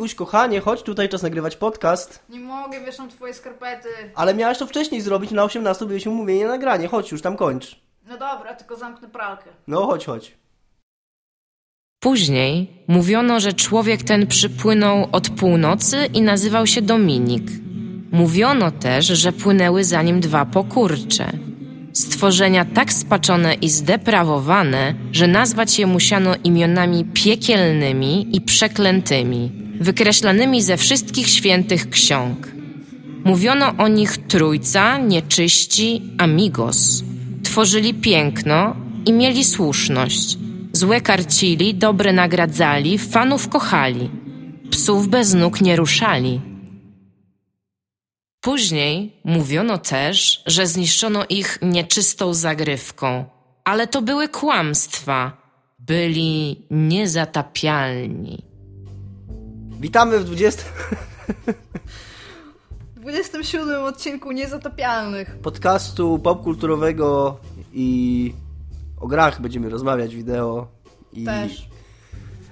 [0.00, 2.22] Iguś, kochanie, chodź tutaj, czas nagrywać podcast.
[2.28, 3.88] Nie mogę, wieszam twoje skarpety.
[4.14, 6.88] Ale miałaś to wcześniej zrobić, na 18 byliśmy umówieni na nagranie.
[6.88, 7.80] Chodź, już tam kończ.
[8.08, 9.50] No dobra, tylko zamknę pralkę.
[9.66, 10.36] No, chodź, chodź.
[12.02, 17.50] Później mówiono, że człowiek ten przypłynął od północy i nazywał się Dominik.
[18.12, 21.32] Mówiono też, że płynęły za nim dwa pokurcze.
[21.92, 30.76] Stworzenia tak spaczone i zdeprawowane, że nazwać je musiano imionami piekielnymi i przeklętymi, wykreślanymi ze
[30.76, 32.48] wszystkich świętych ksiąg.
[33.24, 37.04] Mówiono o nich trójca, nieczyści, amigos.
[37.42, 38.76] Tworzyli piękno
[39.06, 40.38] i mieli słuszność.
[40.72, 44.10] Złe karcili, dobre nagradzali, fanów kochali.
[44.70, 46.49] Psów bez nóg nie ruszali.
[48.40, 53.24] Później mówiono też, że zniszczono ich nieczystą zagrywką,
[53.64, 55.40] ale to były kłamstwa.
[55.78, 58.42] Byli niezatapialni.
[59.80, 60.62] Witamy w 20...
[62.96, 65.38] W 27 odcinku Niezatapialnych.
[65.38, 67.36] podcastu popkulturowego
[67.72, 68.32] i
[69.00, 70.66] o grach będziemy rozmawiać, wideo.
[71.12, 71.68] I Też.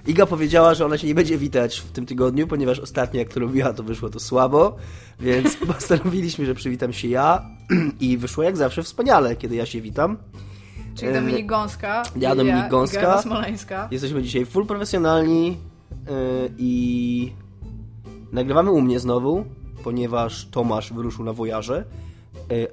[0.09, 3.41] Iga powiedziała, że ona się nie będzie witać w tym tygodniu, ponieważ ostatnio jak to
[3.41, 4.77] robiła, to wyszło to słabo,
[5.20, 7.42] więc postanowiliśmy, że przywitam się ja
[8.01, 10.17] i wyszło jak zawsze wspaniale, kiedy ja się witam.
[10.95, 12.03] Czyli E, Dominik Gąska.
[12.17, 13.01] ja, Dominik Gąska.
[13.01, 13.89] Iga Smoleńska.
[13.91, 17.33] Jesteśmy dzisiaj full profesjonalni yy, i
[18.33, 19.45] nagrywamy u mnie znowu,
[19.84, 22.08] ponieważ Tomasz wyruszył na wojaże, yy,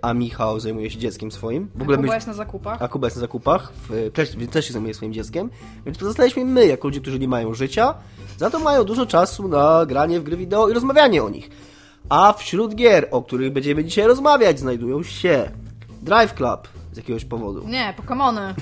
[0.01, 1.69] a Michał zajmuje się dzieckiem swoim.
[1.75, 2.81] W ogóle Kuba my, jest na zakupach.
[2.81, 5.49] a Kuba jest na zakupach, w, też, więc też się zajmuje swoim dzieckiem,
[5.85, 7.93] więc pozostaliśmy my, jako ludzie, którzy nie mają życia,
[8.37, 11.49] za to mają dużo czasu na granie w gry wideo i rozmawianie o nich.
[12.09, 15.51] A wśród gier, o których będziemy dzisiaj rozmawiać, znajdują się
[16.01, 17.67] Drive Club z jakiegoś powodu.
[17.67, 18.55] Nie, Pokemony.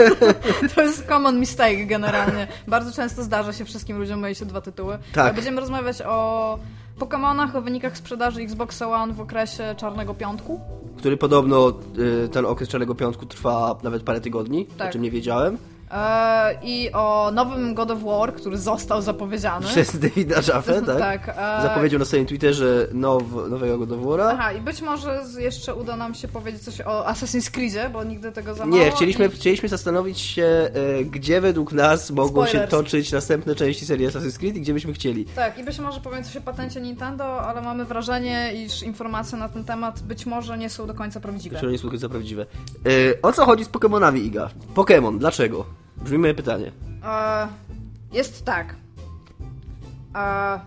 [0.74, 2.46] to jest common mistake generalnie.
[2.66, 4.98] Bardzo często zdarza się wszystkim ludziom myli się dwa tytuły.
[5.12, 5.34] Tak.
[5.34, 6.58] Będziemy rozmawiać o
[6.98, 10.60] Pokemonach, o wynikach sprzedaży Xbox One w okresie Czarnego Piątku.
[10.96, 11.72] który podobno
[12.24, 14.88] y, ten okres Czarnego Piątku trwa nawet parę tygodni, Tak.
[14.88, 15.58] o czym nie wiedziałem,
[15.94, 19.66] E, I o nowym God of War, który został zapowiedziany.
[19.66, 20.98] przez Davida Jaffe, tak?
[20.98, 24.30] Tak, e, Zapowiedział na swoim Twitterze now, nowego God of War'a.
[24.32, 28.32] Aha, i być może jeszcze uda nam się powiedzieć coś o Assassin's Creedzie, bo nigdy
[28.32, 28.64] tego za.
[28.64, 29.30] Nie, chcieliśmy, I...
[29.30, 32.70] chcieliśmy zastanowić się, e, gdzie według nas mogą się Spoilers.
[32.70, 35.24] toczyć następne części serii Assassin's Creed i gdzie byśmy chcieli.
[35.24, 39.48] Tak, i być może powiem coś o patencie Nintendo, ale mamy wrażenie, iż informacje na
[39.48, 41.56] ten temat być może nie są do końca prawdziwe.
[41.56, 42.46] Które nie są za prawdziwe.
[42.86, 44.50] E, o co chodzi z Pokemonami, Iga?
[44.74, 45.83] Pokemon, dlaczego?
[46.04, 46.72] Brzmi moje pytanie.
[47.04, 47.48] E,
[48.12, 48.74] jest tak.
[50.16, 50.60] E,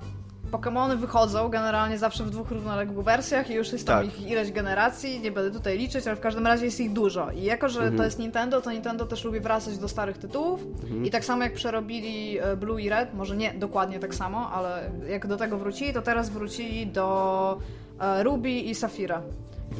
[0.52, 4.20] Pokemony wychodzą generalnie zawsze w dwóch równoległych wersjach i już jest tam Tak.
[4.20, 7.32] ich ileś generacji, nie będę tutaj liczyć, ale w każdym razie jest ich dużo.
[7.32, 7.98] I jako, że Mhm.
[7.98, 11.06] to jest Nintendo, to Nintendo też lubi wracać do starych tytułów Mhm.
[11.06, 14.92] i tak samo jak przerobili e, Blue i Red, może nie dokładnie tak samo, ale
[15.10, 17.58] jak do tego wrócili, to teraz wrócili do
[18.00, 19.22] e, Ruby i Safira.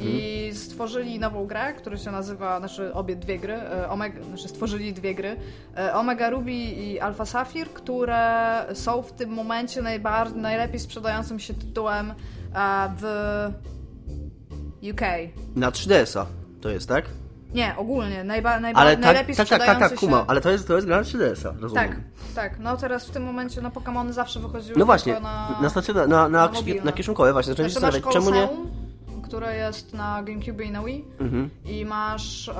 [0.00, 4.92] I stworzyli nową grę, która się nazywa, znaczy obie dwie gry, e, Omega, znaczy stworzyli
[4.92, 5.36] dwie gry,
[5.76, 11.54] e, Omega Ruby i Alpha Sapphire, które są w tym momencie najbar- najlepiej sprzedającym się
[11.54, 12.14] tytułem e,
[13.00, 13.04] w
[14.92, 15.00] UK.
[15.56, 16.26] Na 3DS-a
[16.60, 17.04] to jest, tak?
[17.54, 19.96] Nie, ogólnie, najba- najba- Ale tak, najlepiej tak, tak, tak, tak, się...
[19.96, 21.88] kumam, ale to jest, to jest gra na 3DS-a, rozumiem.
[21.88, 21.96] Tak,
[22.34, 22.58] tak.
[22.58, 25.20] No teraz w tym momencie na Pokémony zawsze wychodziły No właśnie, na...
[25.94, 26.50] na, na, na,
[26.84, 28.48] na kieszonkowe właśnie, Znaczy zastanawiać, czemu nie...
[29.28, 31.50] Które jest na GameCube i na Wii Mhm.
[31.64, 32.54] i masz e,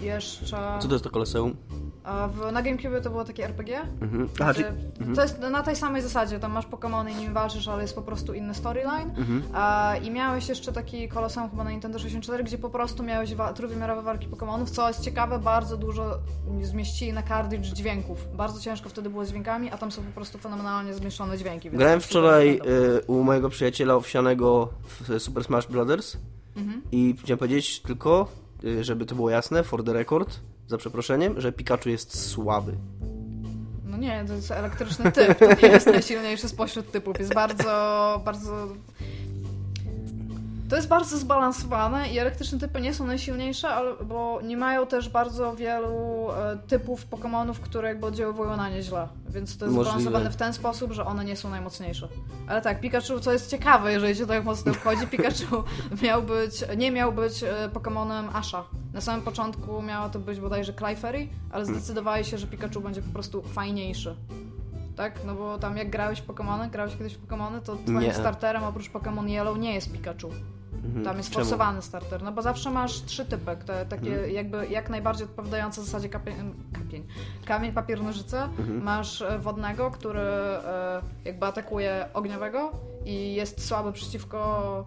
[0.00, 0.56] jeszcze...
[0.80, 1.56] Co to jest to Koloseum?
[2.04, 3.80] A w, na GameCube to było takie RPG.
[4.00, 4.28] Mhm.
[4.40, 5.14] Aha, Znaczy, czyli...
[5.16, 8.02] To jest na tej samej zasadzie, tam masz Pokémony i nim walczysz, ale jest po
[8.02, 9.10] prostu inny storyline.
[9.16, 9.42] Mhm.
[9.54, 13.52] A, I miałeś jeszcze taki Colosseum chyba na Nintendo 64, gdzie po prostu miałeś wa-
[13.52, 16.18] trójwymiarowe walki Pokémonów, co jest ciekawe, bardzo dużo
[16.62, 18.36] zmieścili na cartridge dźwięków.
[18.36, 21.70] Bardzo ciężko wtedy było z dźwiękami, a tam są po prostu fenomenalnie zmieszczone dźwięki.
[21.70, 22.60] Grałem wczoraj
[22.98, 26.16] y, u mojego przyjaciela owsianego w Super Smash Brothers
[26.56, 26.82] Mhm.
[26.92, 28.28] i chciałem powiedzieć tylko,
[28.64, 32.72] y, żeby to było jasne, for the record, za przeproszeniem, że Pikachu jest słaby.
[33.84, 37.18] No nie, to jest elektryczny typ, to nie jest najsilniejszy spośród typów.
[37.18, 38.68] Jest bardzo, bardzo...
[40.70, 45.08] To jest bardzo zbalansowane i elektryczne typy nie są najsilniejsze, ale, bo nie mają też
[45.08, 49.08] bardzo wielu e, typów Pokémonów, które jakby oddziaływują na nie źle.
[49.28, 50.00] Więc to jest Możliwe.
[50.00, 52.08] zbalansowane w ten sposób, że one nie są najmocniejsze.
[52.48, 55.64] Ale tak, Pikachu, co jest ciekawe, jeżeli się tak mocno wchodzi, Pikachu
[56.02, 58.64] miał być, nie miał być e, Pokémonem Asha.
[58.92, 63.12] Na samym początku miało to być bodajże Clefairy, ale zdecydowali się, że Pikachu będzie po
[63.12, 64.16] prostu fajniejszy.
[64.96, 65.24] Tak?
[65.26, 68.14] No bo tam jak grałeś w Pokémony, grałeś kiedyś w Pokémony, to twoim Nie.
[68.14, 70.30] starterem oprócz Pokémon Yellow nie jest Pikachu.
[71.04, 71.44] Tam jest Czemu?
[71.44, 74.30] forsowany starter, no bo zawsze masz trzy typy, te, takie Mhm.
[74.30, 76.34] jakby jak najbardziej odpowiadające zasadzie kapień,
[76.72, 77.06] kapień,
[77.44, 78.42] kamień, papier, nożyce.
[78.42, 78.82] Mhm.
[78.82, 82.72] Masz e, wodnego, który e, jakby atakuje ogniowego
[83.04, 84.84] i jest słaby przeciwko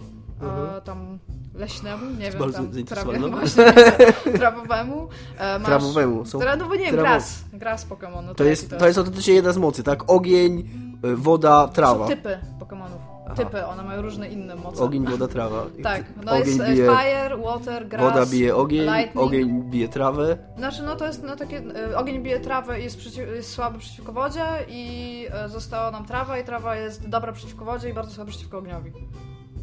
[0.78, 1.20] e, tam
[1.54, 2.40] leśnemu, nie wiem, Mhm.
[2.40, 3.30] bardzo tam trawie, zainteresowane.
[3.30, 3.74] właśnie,
[4.40, 5.08] trawowemu.
[5.38, 8.24] E, masz, Trawowemu, są Tra, no bo nie wiem, trawo- gras, gras Pokémon.
[8.26, 10.12] No To jaki jest, to jest autentycznie jedna z mocy, tak?
[10.12, 10.70] Ogień,
[11.06, 12.04] y, woda, trawa.
[12.08, 13.03] Są typy Pokémonów.
[13.26, 13.36] Aha.
[13.36, 14.84] Typy, one mają różne inne moce.
[14.84, 15.66] Ogień, woda, trawa.
[15.84, 19.28] Tak, no ogień jest bije, fire, water, grass, woda bije ogień, lightning.
[19.28, 20.38] ogień bije trawę.
[20.58, 23.80] Znaczy, no to jest no, takie, e, ogień bije trawę i jest, przeciw, jest słaby
[23.80, 28.12] przeciwko wodzie i e, została nam trawa i trawa jest dobra przeciwko wodzie i bardzo
[28.12, 28.92] słaba przeciwko ogniowi.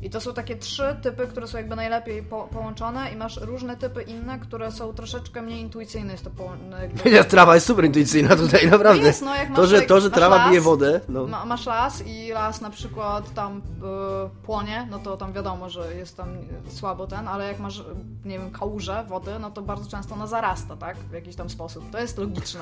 [0.03, 3.77] I to są takie trzy typy, które są jakby najlepiej po, połączone i masz różne
[3.77, 6.13] typy inne, które są troszeczkę mniej intuicyjne.
[6.13, 6.31] Jest to
[6.71, 7.25] no, jakby...
[7.31, 9.07] Trawa jest super intuicyjna tutaj, naprawdę.
[9.07, 11.27] Jest, no, to, że, to, że trawa las, bije wodę, no.
[11.27, 15.95] Ma, masz las i las na przykład tam y, płonie, no to tam wiadomo, że
[15.95, 16.29] jest tam
[16.69, 17.85] słabo ten, ale jak masz,
[18.25, 20.97] nie wiem, kałużę wody, no to bardzo często ona zarasta, tak?
[20.97, 21.91] W jakiś tam sposób.
[21.91, 22.61] To jest logiczne.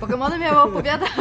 [0.00, 1.10] Pokemony miały opowiadać...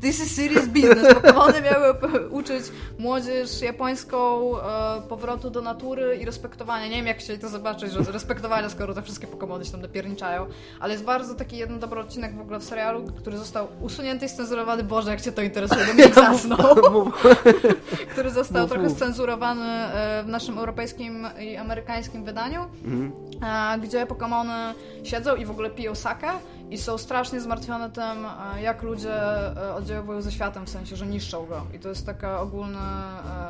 [0.00, 1.14] This is serious business.
[1.14, 1.94] Pokemony miały
[2.30, 2.64] uczyć
[2.98, 6.86] młodzież japońską e, powrotu do natury i respektowania.
[6.88, 10.46] Nie wiem, jak chcieli to zobaczyć, że respektowania, skoro te wszystkie Pokemony się tam napierniczają.
[10.80, 14.28] Ale jest bardzo taki jeden dobry odcinek w ogóle w serialu, który został usunięty i
[14.28, 14.84] scenzurowany.
[14.84, 17.12] Boże, jak cię to interesuje, bo mnie zasnął.
[18.12, 23.12] Który został Mów, trochę scenzurowany e, w naszym europejskim i amerykańskim wydaniu, Mhm.
[23.76, 24.74] e, gdzie Pokémony
[25.04, 26.28] siedzą i w ogóle piją sakę
[26.70, 28.02] i są strasznie zmartwione tym,
[28.54, 29.14] e, jak ludzie
[29.56, 31.66] e, oddziaływują ze światem, w sensie, że niszczą go.
[31.74, 32.78] I to jest takie ogólne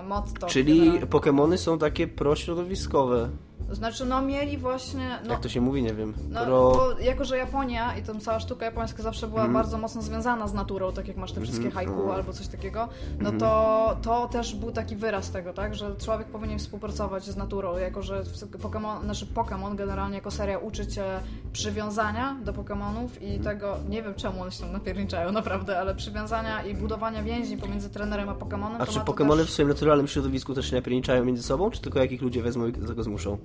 [0.00, 0.46] e, motto.
[0.46, 1.06] Czyli generalnie.
[1.06, 3.30] Pokémony są takie prośrodowiskowe.
[3.70, 5.18] Znaczy, no mieli właśnie...
[5.24, 6.14] No, Jak to się mówi, nie wiem.
[6.30, 9.54] No, bo jako, że Japonia i tam cała sztuka japońska zawsze była Mhm.
[9.54, 11.86] bardzo mocno związana z naturą, tak jak masz te wszystkie Mhm.
[11.86, 12.14] haiku No.
[12.14, 12.88] albo coś takiego,
[13.20, 13.38] no Mhm.
[13.38, 18.02] to, to też był taki wyraz tego, tak, że człowiek powinien współpracować z naturą, jako
[18.02, 18.22] że
[18.62, 21.04] Pokémon, znaczy Pokémon generalnie jako seria uczy cię
[21.52, 23.22] przywiązania do Pokémonów Mhm.
[23.22, 27.56] i tego, nie wiem czemu one się tam napierniczają naprawdę, ale przywiązania i budowania więzi
[27.56, 28.76] pomiędzy trenerem a Pokémonem.
[28.78, 29.46] A to czy to Pokémony też...
[29.48, 32.66] w swoim naturalnym środowisku też się napierniczają między sobą, czy tylko jak ich ludzie wezmą
[32.66, 33.38] i tego zmuszą?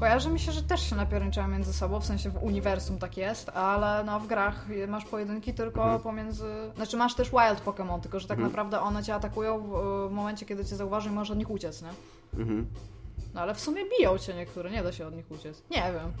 [0.00, 3.48] Kojarzy mi się, że też się napierniczają między sobą, w sensie w uniwersum tak jest,
[3.48, 6.00] ale no w grach masz pojedynki tylko Mhm.
[6.00, 6.44] pomiędzy...
[6.76, 8.52] Znaczy masz też wild Pokémon, tylko że tak Mhm.
[8.52, 9.68] naprawdę one cię atakują w,
[10.08, 11.88] w momencie, kiedy cię zauważą i możesz od nich uciec, nie?
[12.40, 12.66] Mhm.
[13.34, 15.62] No ale w sumie biją cię niektóre, nie da się od nich uciec.
[15.70, 16.12] Nie wiem.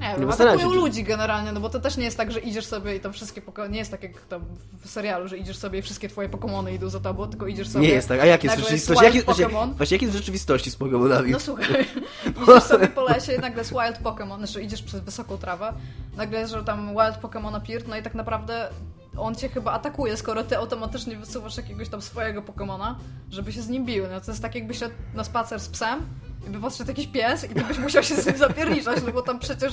[0.00, 2.66] Nie wiem, zastanawiam atakują ludzi generalnie, no bo to też nie jest tak, że idziesz
[2.66, 3.70] sobie i tam wszystkie Pokémony...
[3.70, 4.44] Nie jest tak jak tam
[4.84, 7.86] w serialu, że idziesz sobie i wszystkie twoje Pokémony idą za tobą, tylko idziesz sobie...
[7.86, 8.20] Nie jest tak.
[8.20, 9.04] A jak jest w rzeczywistości?
[9.04, 11.30] Jak jest, właśnie, jak jest w rzeczywistości z Pokémonami?
[11.30, 11.86] No słuchaj,
[12.42, 15.72] idziesz sobie po lesie i nagle jest wild Pokémon, znaczy idziesz przez wysoką trawę,
[16.16, 18.68] nagle jest, że tam wild Pokémon appeared, no i tak naprawdę
[19.16, 22.94] on cię chyba atakuje, skoro ty automatycznie wysuwasz jakiegoś tam swojego Pokémona,
[23.30, 24.04] żeby się z nim bił.
[24.12, 26.06] No to jest tak jakby szedł na spacer z psem
[26.46, 29.22] i by podszedł jakiś pies i ty byś musiał się z nim zapierniczać, no bo
[29.22, 29.72] tam przecież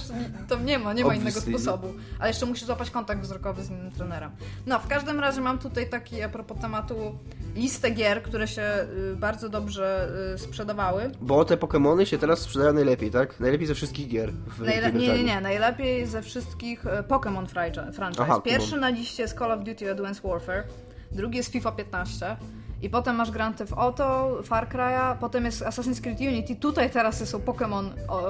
[0.50, 1.94] tam nie ma, nie ma innego sposobu.
[2.20, 4.32] Ale jeszcze musisz złapać kontakt wzrokowy z innym trenerem.
[4.66, 6.96] No, w każdym razie mam tutaj taki, a propos tematu,
[7.56, 8.62] listę gier, które się
[9.14, 11.12] y, bardzo dobrze y, sprzedawały.
[11.22, 13.40] Bo te Pokémony się teraz sprzedają najlepiej, tak?
[13.40, 15.42] Najlepiej ze wszystkich gier Najle- nie, nie, nie.
[15.42, 18.24] Najlepiej ze wszystkich e, Pokémon franchi- franchise.
[18.24, 20.64] Aha, Pierwszy na liście jest Call of Duty Advanced Warfare,
[21.12, 22.38] drugi jest FIFA 15
[22.82, 27.30] i potem masz Grand Theft Auto, Far Cry'a, potem jest Assassin's Creed Unity, tutaj teraz
[27.30, 27.90] są Pokémon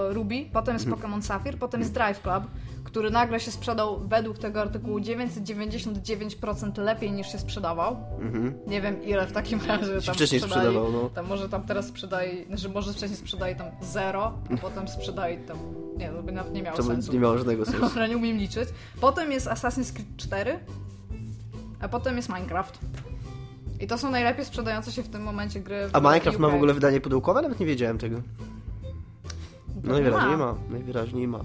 [0.09, 1.01] Ruby, potem jest Mhm.
[1.11, 2.43] Pokémon Sapphire, potem jest Drive Club,
[2.83, 7.97] który nagle się sprzedał według tego artykułu 999% lepiej niż się sprzedawał.
[8.21, 8.53] Mhm.
[8.67, 11.09] Nie wiem ile w takim razie tam wcześniej sprzedawał, no.
[11.09, 15.57] Tam może tam teraz sprzedaj, znaczy może wcześniej sprzedali tam zero, a potem sprzedali tam,
[15.97, 17.13] nie, to by nawet nie miało To sensu.
[17.13, 17.81] nie miało żadnego sensu.
[17.81, 18.69] Dobra, nie umiem liczyć.
[19.01, 20.59] Potem jest Assassin's Creed 4,
[21.81, 22.79] a potem jest Minecraft.
[23.81, 26.51] I to są najlepiej sprzedające się w tym momencie gry w A Minecraft ma w
[26.51, 26.55] UK.
[26.55, 27.41] ogóle wydanie pudełkowe?
[27.41, 28.21] Nawet nie wiedziałem tego.
[29.83, 30.45] No najwyraźniej ma.
[30.45, 30.55] ma.
[30.69, 31.39] Najwyraźniej ma.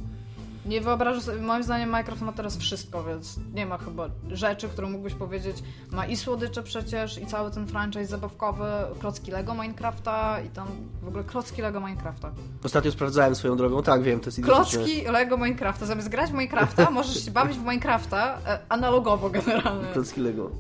[0.67, 4.89] Nie wyobrażę sobie, moim zdaniem Minecraft ma teraz wszystko, więc nie ma chyba rzeczy, które
[4.89, 5.63] mógłbyś powiedzieć.
[5.93, 8.65] Ma i słodycze przecież, i cały ten franchise zabawkowy,
[9.01, 10.69] klocki Lego Minecrafta i tam
[11.03, 12.33] w ogóle klocki Lego Minecrafta.
[12.65, 13.83] Ostatnio sprawdzałem swoją drogą.
[13.83, 14.43] Tak, wiem, to jest.
[14.43, 15.87] Klocki Lego Minecrafta.
[15.87, 19.93] Zamiast grać w Minecrafta, możesz się bawić w Minecrafta e, analogowo generalnie.
[19.93, 20.51] Klocki Lego.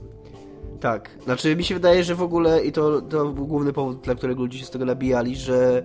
[0.80, 1.10] Tak.
[1.24, 4.42] Znaczy mi się wydaje, że w ogóle i to, to był główny powód, dla którego
[4.42, 5.82] ludzie się z tego nabijali, że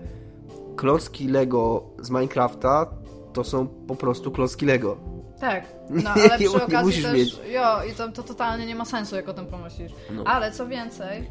[0.76, 2.86] klocki Lego z Minecrafta
[3.34, 4.98] to są po prostu klocki Lego.
[5.40, 5.64] Tak,
[6.04, 7.40] no ale przy nie okazji musisz też, mieć.
[7.54, 9.92] jo, i to, to totalnie nie ma sensu, jak o tym pomyślisz.
[10.12, 10.24] No.
[10.26, 11.28] Ale co więcej...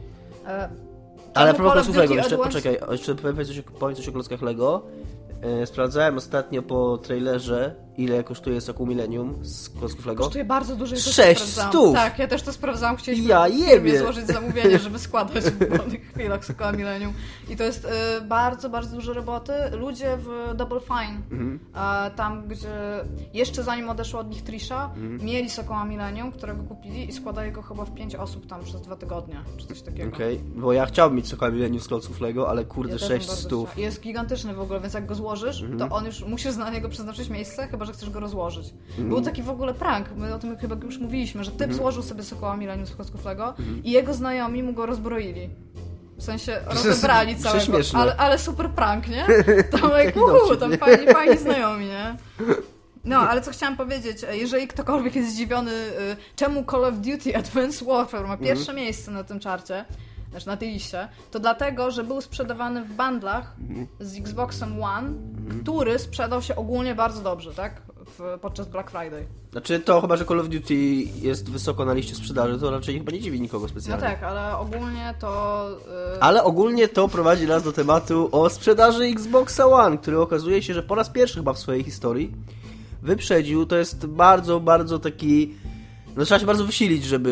[0.47, 0.69] E,
[1.35, 4.83] Ale propos klocków Lego, jeszcze Advanced- poczekaj, jeszcze powiem coś, powiem coś o klockach Lego.
[5.63, 10.25] E, Sprawdzałem ostatnio po trailerze ile kosztuje soku Millennium z klocków Lego?
[10.25, 10.95] Kosztuje bardzo dużo.
[10.97, 11.71] Ja też Sześć to sprawdzałam.
[11.73, 11.95] stów!
[11.95, 12.97] Tak, ja też to sprawdzałam.
[12.97, 13.99] Chcieliśmy Ja jebie.
[13.99, 17.13] złożyć zamówienie, żeby składać w wolnych chwilach Sokoła Millennium.
[17.49, 17.89] I to jest y,
[18.29, 19.53] bardzo, bardzo dużo roboty.
[19.73, 21.59] Ludzie w Double Fine, Mhm.
[22.17, 22.69] tam gdzie
[23.35, 25.25] jeszcze zanim odeszła od nich Trisha, Mhm.
[25.25, 28.97] mieli Sokoła Millennium, którego kupili i składali go chyba w pięć osób tam przez dwa
[28.97, 30.15] tygodnie, czy coś takiego.
[30.15, 33.19] Okej, bo ja chciałbym mieć soka Millennium z klocków Lego, ale kurde, Ja też bym
[33.19, 33.71] 6 bardzo stów.
[33.71, 33.85] chciała.
[33.87, 35.79] Jest gigantyczny w ogóle, więc jak go złożysz, Mhm.
[35.91, 38.75] to on już musisz na niego przeznaczyć miejsce, chyba że chcesz go rozłożyć.
[38.91, 39.09] Mhm.
[39.09, 41.79] Był taki w ogóle prank, my o tym chyba już mówiliśmy, że typ Mhm.
[41.79, 43.55] złożył sobie Sokoła Millennium klocków Lego
[43.85, 45.51] i jego znajomi mu go rozbroili.
[46.17, 49.27] W sensie rozebrali całego, ale, ale super prank, nie?
[49.81, 52.17] Tam jak, uhu, tam fajni, fajni znajomi, nie?
[53.05, 57.89] No, ale co chciałam powiedzieć, jeżeli ktokolwiek jest zdziwiony, y, czemu Call of Duty Advanced
[57.89, 58.77] Warfare ma pierwsze Mhm.
[58.79, 59.85] miejsce na tym czarcie,
[60.31, 60.57] znaczy na
[61.31, 63.87] to dlatego, że był sprzedawany w bundlach Mhm.
[64.01, 65.11] z Xboxem One,
[65.63, 67.83] który sprzedał się ogólnie bardzo dobrze, tak?
[68.19, 69.27] W, podczas Black Friday.
[69.53, 70.75] Znaczy to chyba, że Call of Duty
[71.23, 74.03] jest wysoko na liście sprzedaży, to raczej chyba nie dziwi nikogo No specjalnie.
[74.03, 75.67] tak, ale ogólnie to...
[76.17, 80.75] y, Ale ogólnie to prowadzi nas do tematu o sprzedaży Xboxa One, który okazuje się,
[80.75, 82.33] że po raz pierwszy chyba w swojej historii
[83.03, 83.67] wyprzedził.
[83.67, 85.55] To jest bardzo, bardzo taki.
[86.17, 87.31] No, trzeba się bardzo wysilić, żeby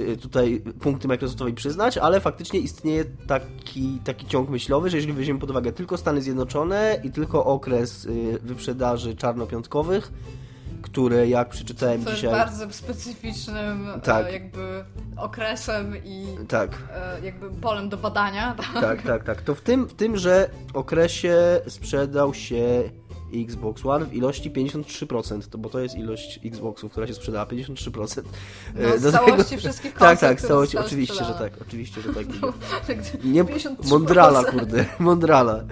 [0.00, 5.40] y, tutaj punkty Microsoftowi przyznać, ale faktycznie istnieje taki, taki ciąg myślowy, że jeżeli weźmiemy
[5.40, 10.12] pod uwagę tylko Stany Zjednoczone i tylko okres y, wyprzedaży czarnopiątkowych,
[10.82, 12.30] które jak przeczytałem co dzisiaj.
[12.30, 14.26] bardzo specyficznym Tak.
[14.26, 14.84] e, jakby
[15.16, 16.70] okresem i Tak.
[16.94, 18.56] e, jakby polem do badania.
[18.80, 19.42] Tak, tak, tak.
[19.42, 22.90] To w tym, w tymże okresie sprzedał się
[23.34, 28.22] Xbox One w ilości 53%, to, bo to jest ilość Xboxów, która się sprzedała, 53%.
[28.74, 31.50] No, E, z do całości wszystkich Tak, konsol, tak, z które całości, oczywiście, że sprzedane.
[31.50, 32.26] tak, oczywiście, że tak.
[33.18, 33.90] Gdy- Nie, 53%.
[33.90, 35.64] Mondrala, kurde, Mondrala.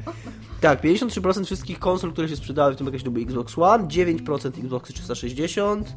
[0.60, 4.48] Tak, 53% wszystkich konsol, które się sprzedały w tym okresie to był Xbox One, 9%
[4.64, 5.96] Xbox 360,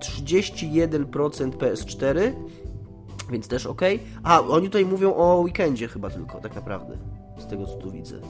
[0.00, 2.32] 31% PS4,
[3.30, 3.80] więc też ok.
[4.22, 6.96] A, oni tutaj mówią o weekendzie chyba tylko, tak naprawdę,
[7.38, 8.20] z tego co tu widzę.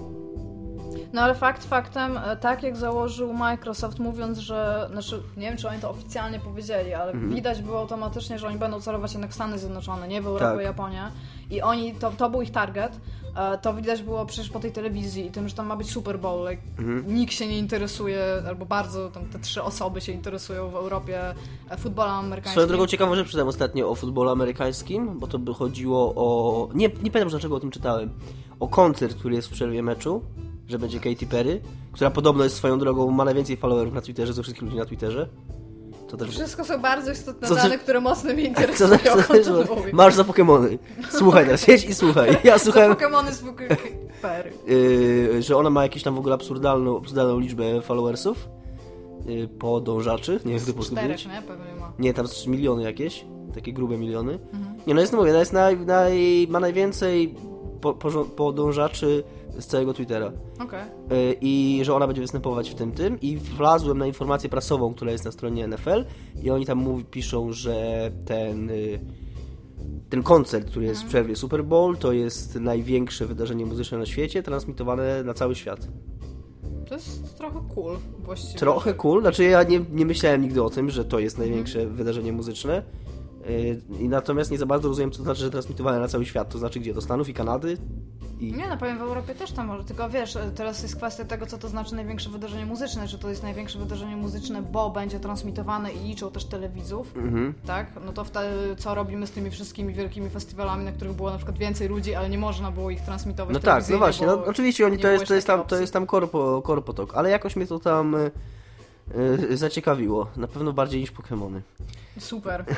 [1.12, 5.69] No ale fakt faktem, e, tak jak założył Microsoft, mówiąc, że, znaczy nie wiem, czy
[5.69, 7.35] oni to oficjalnie powiedzieli, ale Mhm.
[7.35, 10.65] widać było automatycznie, że oni będą celować jednak w Stany Zjednoczone, nie w Europę, Tak.
[10.65, 11.03] Japonię.
[11.50, 13.00] I oni, to, to był ich target.
[13.37, 16.19] E, To widać było przecież po tej telewizji i tym, że tam ma być Super
[16.19, 16.49] Bowl.
[16.50, 17.15] Like, Mhm.
[17.15, 21.21] Nikt się nie interesuje, albo bardzo, tam te trzy osoby się interesują w Europie
[21.71, 22.53] e, futbolem amerykańskim.
[22.53, 26.69] Swoją drogą ciekawą rzecz czytałem ostatnio o futbolu amerykańskim, bo to by chodziło o...
[26.75, 28.11] Nie, nie pamiętam dlaczego o tym czytałem.
[28.61, 30.23] O koncert, który jest w przerwie meczu,
[30.69, 31.61] że będzie Katy Perry,
[31.93, 35.29] która podobno jest swoją drogą, ma najwięcej followerów na Twitterze ze wszystkich ludzi na Twitterze.
[36.09, 36.31] To też...
[36.31, 38.99] Wszystko są bardzo istotne Co dane, które mocno mnie Co interesują.
[38.99, 39.93] co też, kontynuuj.
[39.93, 40.79] masz za Pokemony.
[41.11, 42.37] Słuchaj nas, siedź i słuchaj.
[42.45, 43.45] Ja Za słuchałem, Pokemony z
[44.23, 44.53] Perry.
[44.67, 48.49] yy, że ona ma jakieś tam w ogóle absurdalną, absurdalną liczbę followersów.
[49.27, 51.27] Yy, podążaczy, nie wiem jak to po Czterech, powiedzieć.
[51.27, 51.43] nie?
[51.43, 51.93] Pewnie ma.
[51.99, 54.39] Nie, tam z miliony jakieś, takie grube miliony.
[54.53, 54.77] Mhm.
[54.87, 57.35] Nie no, jest, mówię, ona jest naj, naj, ma najwięcej
[57.81, 57.95] po,
[58.37, 59.25] podążaczy
[59.59, 60.33] z całego Twittera.
[60.61, 60.85] Okej.
[61.11, 63.21] Yy, I że ona będzie występować w tym tym.
[63.21, 66.05] I wlazłem na informację prasową, która jest na stronie NFL
[66.43, 68.69] i oni tam mówi, piszą, że ten...
[68.69, 69.00] Yy,
[70.11, 74.43] ten koncert, który jest w przerwie Super Bowl, to jest największe wydarzenie muzyczne na świecie,
[74.43, 75.88] transmitowane na cały świat.
[76.88, 78.59] To jest trochę cool właściwie.
[78.59, 82.33] Trochę cool, znaczy ja nie, nie myślałem nigdy o tym, że to jest największe wydarzenie
[82.33, 82.83] muzyczne.
[83.49, 86.49] Yy, I natomiast nie za bardzo rozumiem, co to znaczy, że transmitowane na cały świat.
[86.49, 86.95] To znaczy gdzie?
[86.95, 87.78] Do Stanów i Kanady?
[88.40, 88.52] I...
[88.52, 91.59] Nie, no powiem, w Europie też tam może, tylko wiesz, teraz jest kwestia tego, co
[91.59, 95.99] to znaczy największe wydarzenie muzyczne, czy to jest największe wydarzenie muzyczne, bo będzie transmitowane i
[96.09, 97.55] liczą też telewidzów, Mhm.
[97.67, 97.87] tak?
[98.07, 101.59] No to wtedy co robimy z tymi wszystkimi wielkimi festiwalami, na których było na przykład
[101.59, 104.99] więcej ludzi, ale nie można było ich transmitować No tak, no właśnie, no, oczywiście oni,
[104.99, 105.83] to jest, to jest tam, takiej to opcji.
[105.83, 108.17] jest tam korpo, korpotok, ale jakoś mnie to tam
[109.17, 110.31] y, y, zaciekawiło.
[110.37, 111.61] Na pewno bardziej niż Pokémony.
[112.19, 112.65] Super.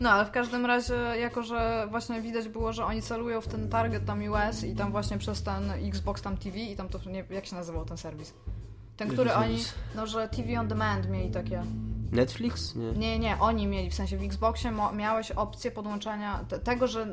[0.00, 3.68] No, ale w każdym razie, jako że właśnie widać było, że oni celują w ten
[3.68, 7.24] target tam US i tam właśnie przez ten Xbox tam TV i tam to, nie,
[7.30, 8.34] jak się nazywał ten serwis?
[8.96, 9.58] Ten, który oni,
[9.94, 11.62] no, że TV on demand mieli takie.
[12.12, 12.74] Netflix?
[12.74, 12.92] Nie.
[12.92, 17.06] Nie, nie, oni mieli, w sensie w Xboxie miałeś opcję podłączania te, tego, że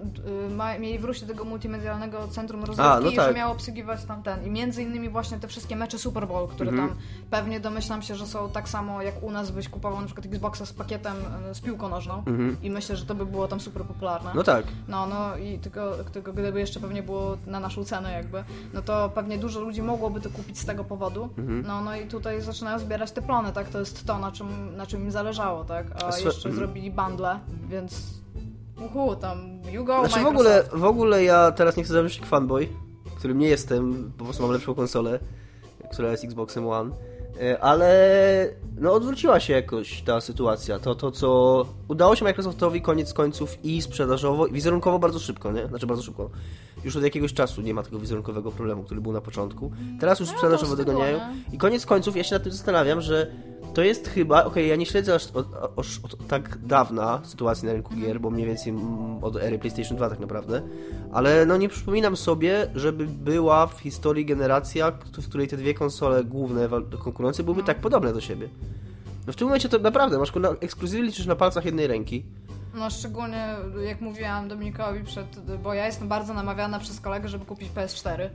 [0.48, 3.36] y, ma, mieli wrócić do tego multimedialnego centrum rozrywki no i że tak.
[3.36, 4.46] miało obsługiwać tam ten.
[4.46, 6.90] I między innymi właśnie te wszystkie mecze Super Bowl, które Mhm.
[6.90, 6.98] tam
[7.30, 10.66] pewnie domyślam się, że są tak samo jak u nas byś kupował na przykład Xboxa
[10.66, 11.16] z pakietem
[11.52, 12.58] y, z piłką nożną Mhm.
[12.64, 14.32] i myślę, że to by było tam super popularne.
[14.36, 14.66] No tak.
[14.88, 19.10] No, no i tylko, tylko gdyby jeszcze pewnie było na naszą cenę jakby, no to
[19.10, 21.30] pewnie dużo ludzi mogłoby to kupić z tego powodu.
[21.38, 21.64] Mhm.
[21.68, 23.70] No, no i tutaj zaczynają zbierać te plony, tak?
[23.70, 25.86] To jest to, na czym, na czym im zależało, tak?
[26.04, 26.56] A swe- jeszcze mhm.
[26.56, 28.22] zrobili bundle, więc
[28.86, 32.30] uhu, tam you go, Znaczy w ogóle, w ogóle ja teraz nie chcę zabrzmieć jak
[32.30, 32.68] fanboy,
[33.22, 35.20] którym nie jestem, po prostu mam lepszą konsolę,
[35.92, 36.92] która jest Xboxem One.
[37.40, 40.80] E, ale no odwróciła się jakoś ta sytuacja.
[40.80, 45.68] To, to co udało się Microsoftowi koniec końców i sprzedażowo, i wizerunkowo bardzo szybko, nie?
[45.68, 46.30] Znaczy bardzo szybko.
[46.84, 49.72] Już od jakiegoś czasu nie ma tego wizerunkowego problemu, który był na początku.
[50.00, 51.20] Teraz już No, sprzedażowo to dogoniają.
[51.54, 53.32] I koniec końców ja się nad tym zastanawiam, że
[53.74, 57.74] to jest chyba, okej, ja nie śledzę aż od, od, od tak dawna sytuacji na
[57.74, 58.74] rynku gier, bo mniej więcej
[59.22, 60.62] od ery PlayStation 2 tak naprawdę,
[61.12, 66.24] ale no nie przypominam sobie, żeby była w historii generacja, w której te dwie konsole
[66.24, 66.70] główne
[67.04, 68.50] konkurujące byłyby tak podobne do siebie.
[69.28, 72.26] No w tym momencie to naprawdę, masz na ekskluzywy liczysz na palcach jednej ręki.
[72.74, 73.56] No szczególnie
[73.88, 78.30] jak mówiłam Dominikowi przed, bo ja jestem bardzo namawiana przez kolegę, żeby kupić PS4,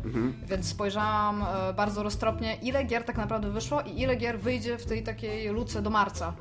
[0.46, 4.86] więc spojrzałam e, bardzo roztropnie ile gier tak naprawdę wyszło i ile gier wyjdzie w
[4.86, 6.32] tej takiej luce do marca.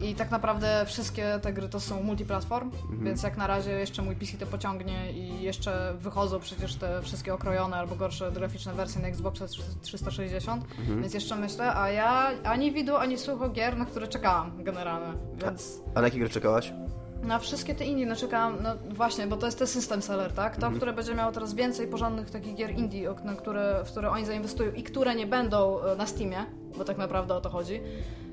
[0.00, 2.70] I tak naprawdę wszystkie te gry to są multiplatform,
[3.02, 7.34] więc jak na razie jeszcze mój PC to pociągnie i jeszcze wychodzą przecież te wszystkie
[7.34, 9.44] okrojone albo gorsze graficzne wersje na Xboxa
[9.82, 10.64] 360,
[11.00, 15.12] więc jeszcze myślę, a ja ani widu, ani słuchu gier, na które czekałam generalnie,
[15.44, 15.80] więc...
[15.94, 16.72] A na jakie gry czekałaś?
[17.22, 20.56] Na wszystkie te indie, no czekam, no właśnie, bo to jest ten system seller, tak?
[20.56, 24.26] To, które będzie miało teraz więcej porządnych takich gier indie, na które, w które oni
[24.26, 26.46] zainwestują i które nie będą e, na Steamie,
[26.78, 27.80] bo tak naprawdę o to chodzi,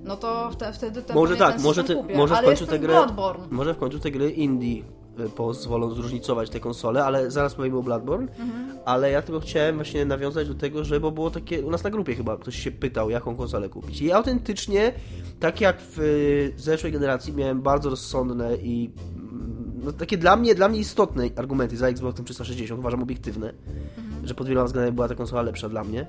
[0.04, 2.18] no to wte, wtedy ten, Może tak, ten może, ty, kupię.
[2.18, 2.94] może w końcu te gry.
[2.94, 3.48] Bloodborne.
[3.50, 4.84] Może w końcu te gry indie
[5.30, 8.28] pozwolą zróżnicować te konsole, ale zaraz powiemy o Bloodborne.
[8.32, 8.70] Mhm.
[8.86, 11.66] Ale ja tylko chciałem właśnie nawiązać do tego, że bo było takie.
[11.66, 14.02] U nas na grupie chyba ktoś się pytał, jaką konsolę kupić.
[14.02, 14.94] I autentycznie,
[15.40, 20.56] tak jak w y, zeszłej generacji, miałem bardzo rozsądne i mm, no, takie dla mnie,
[20.56, 23.54] dla mnie istotne argumenty za Xboxem 360, uważam obiektywne,
[23.98, 24.28] Mhm.
[24.28, 26.06] że pod wieloma względami była ta konsola lepsza dla mnie.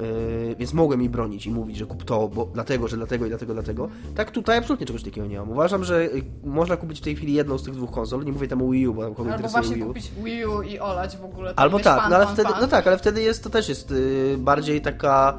[0.00, 3.28] Yy, więc mogłem mi bronić i mówić, że kup to, bo dlatego, że dlatego i
[3.28, 3.88] dlatego, dlatego.
[4.14, 5.50] Tak tutaj absolutnie czegoś takiego nie mam.
[5.50, 8.24] Uważam, że y, można kupić w tej chwili jedną z tych dwóch konsol.
[8.24, 9.88] Nie mówię tam o Wii U, bo tam kogo Albo interesuje właśnie Wii U.
[9.88, 11.52] kupić Wii U i olać w ogóle.
[11.56, 12.60] Albo tak, fan, no ale fan, wtedy, fan.
[12.60, 15.38] no tak, ale wtedy jest, to też jest yy, bardziej taka...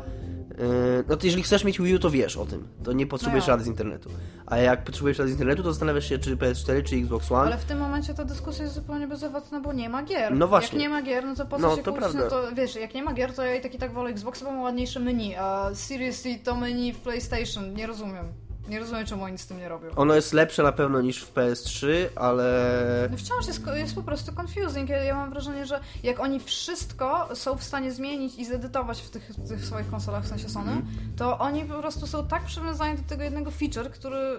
[0.57, 0.63] yy,
[1.09, 2.67] No to jeżeli chcesz mieć Wii U, to wiesz o tym.
[2.83, 4.09] To nie potrzebujesz No rady z internetu.
[4.45, 7.41] A jak potrzebujesz rady z internetu, to zastanawiasz się, czy PS4, czy Xbox One.
[7.47, 10.35] Ale w tym momencie ta dyskusja jest zupełnie bezowocna, bo nie ma gier.
[10.35, 10.79] No właśnie.
[10.79, 12.13] Jak nie ma gier, no to po co No, się to kłócić?
[12.13, 12.49] No prawda.
[12.49, 14.51] to wiesz, jak nie ma gier, to ja i tak i tak wolę Xboxa, bo
[14.51, 18.25] ma ładniejsze menu, a Seriously to menu w PlayStation, nie rozumiem.
[18.69, 19.89] Nie rozumiem, czemu oni z tym nie robią.
[19.95, 23.07] Ono jest lepsze na pewno niż w PS3, ale...
[23.11, 24.89] No wciąż jest, jest po prostu confusing.
[24.89, 29.09] Ja, ja mam wrażenie, że jak oni wszystko są w stanie zmienić i zedytować w
[29.09, 30.81] tych, tych swoich konsolach, w sensie Sony,
[31.17, 34.37] to oni po prostu są tak przywiązani do tego jednego feature, który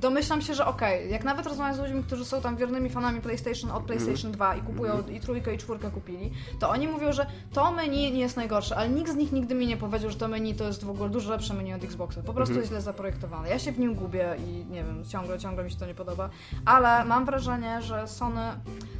[0.00, 3.70] domyślam się, że okej, jak nawet rozmawiam z ludźmi, którzy są tam wiernymi fanami PlayStation
[3.70, 7.72] od PlayStation 2 i kupują i trójkę i czwórkę kupili, to oni mówią, że to
[7.72, 10.54] menu nie jest najgorsze, ale nikt z nich nigdy mi nie powiedział, że to menu
[10.54, 12.22] to jest w ogóle dużo lepsze menu od Xboxa.
[12.22, 13.48] Po prostu jest źle zaprojektowane.
[13.48, 16.30] Ja się w nim gubię i nie wiem, ciągle, ciągle mi się to nie podoba,
[16.64, 18.52] ale mam wrażenie, że Sony,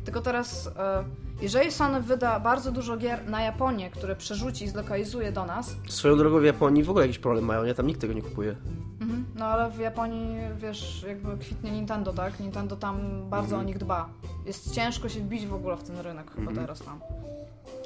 [0.04, 1.04] tylko teraz, e,
[1.40, 6.16] jeżeli Sony wyda bardzo dużo gier na Japonię, które przerzuci i zlokalizuje do nas, Swoją
[6.16, 7.74] drogą w Japonii w ogóle jakiś problem mają, nie?
[7.74, 8.56] Tam nikt tego nie kupuje.
[9.00, 9.24] Mhm.
[9.34, 12.40] No ale w Japonii, wiesz, jakby kwitnie Nintendo, tak?
[12.40, 12.98] Nintendo tam
[13.30, 14.08] bardzo o nich dba.
[14.46, 17.00] Jest ciężko się wbić w ogóle w ten rynek chyba teraz tam.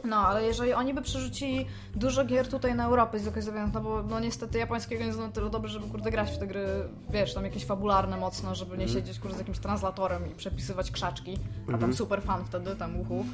[0.05, 4.21] No, ale jeżeli oni by przerzucili dużo gier tutaj na Europę zlokalizowanych, no bo no
[4.21, 6.66] niestety japońskiego nie na tyle dobrze, żeby kurde grać w te gry,
[7.11, 11.38] wiesz, tam jakieś fabularne mocno, żeby nie siedzieć kurde z jakimś translatorem i przepisywać krzaczki,
[11.75, 13.25] a tam super fan wtedy, tam uchu,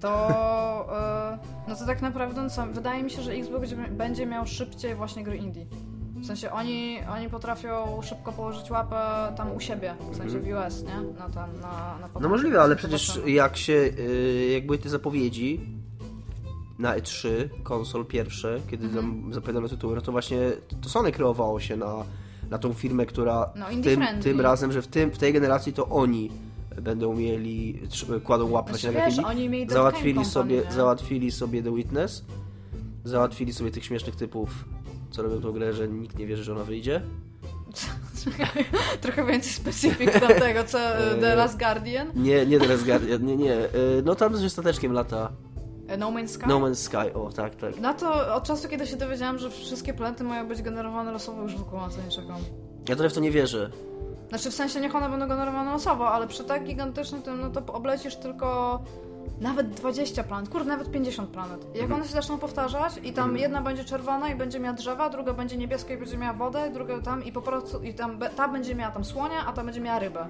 [0.00, 0.28] to
[1.32, 5.24] e, no to tak naprawdę co, wydaje mi się, że Xbox będzie, miał szybciej właśnie
[5.24, 5.66] gry indie.
[6.20, 10.82] W sensie oni, oni potrafią szybko położyć łapę tam u siebie, w sensie w US,
[10.82, 11.18] nie?
[11.18, 15.79] Na ten, na, na No możliwe, ale przecież jak się, y, jak były te zapowiedzi
[16.80, 17.28] na E3,
[17.62, 19.04] konsol pierwsze, kiedy Mhm.
[19.04, 20.38] tam zapowiadano tytuły, no to właśnie
[20.80, 21.94] to Sony kreowało się na,
[22.50, 25.88] na tą firmę, która No, tym, tym razem, że w, tym, w tej generacji to
[25.88, 26.30] oni
[26.82, 27.80] będą mieli,
[28.24, 32.24] kładą łapę Znaczy, na wiesz, oni załatwili sobie, Company, załatwili sobie The Witness,
[33.04, 34.64] załatwili sobie tych śmiesznych typów,
[35.10, 37.02] co robią tą grę, że nikt nie wierzy, że ona wyjdzie.
[39.00, 43.26] Trochę więcej specyfik do tego, co e, The Last Guardian, Nie, nie The Last Guardian,
[43.26, 43.54] nie, nie.
[43.54, 43.68] Y,
[44.04, 45.49] No tam ze stateczkiem lata e,
[45.98, 46.46] No Man's Sky.
[46.46, 47.80] No Man's Sky, o tak, tak.
[47.80, 51.56] Na to od czasu, kiedy się dowiedziałam, że wszystkie planety mają być generowane losowo, już
[51.56, 52.36] w ogóle na to nie czekam.
[52.88, 53.70] Ja trochę w to nie wierzę.
[54.28, 57.72] Znaczy w sensie niech one będą generowane losowo, ale przy tak gigantycznym tym, no to
[57.72, 58.80] oblecisz tylko
[59.40, 61.66] nawet 20 planet, kurde, nawet 50 planet.
[61.74, 65.10] I jak one się zaczną powtarzać i tam jedna będzie czerwona i będzie miała drzewa,
[65.10, 68.48] druga będzie niebieska i będzie miała wodę, druga tam i po prostu i tam ta
[68.48, 70.26] będzie miała tam słonia, a ta będzie miała rybę.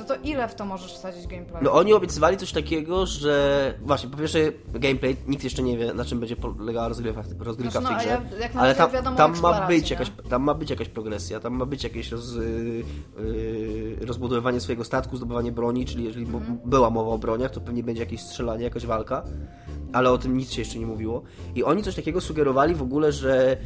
[0.00, 1.62] No to ile w to możesz wsadzić gameplay?
[1.62, 4.38] No oni obiecywali coś takiego, że właśnie po pierwsze
[4.74, 8.18] gameplay, nikt jeszcze nie wie na czym będzie polegała rozgrywka, rozgrywka Znaczy, w tej no,
[8.22, 8.36] grze.
[8.36, 9.90] ja- jak ale tam, wiadomo tam ma być nie?
[9.96, 12.34] jakaś, tam ma być jakaś progresja, tam ma być jakieś roz,
[13.18, 16.58] yy, rozbudowywanie swojego statku, zdobywanie broni, czyli jeżeli Mhm.
[16.64, 19.22] była mowa o broniach, to pewnie będzie jakieś strzelanie, jakaś walka.
[19.92, 21.22] ale o tym nic się jeszcze nie mówiło.
[21.54, 23.56] I oni coś takiego sugerowali w ogóle, że,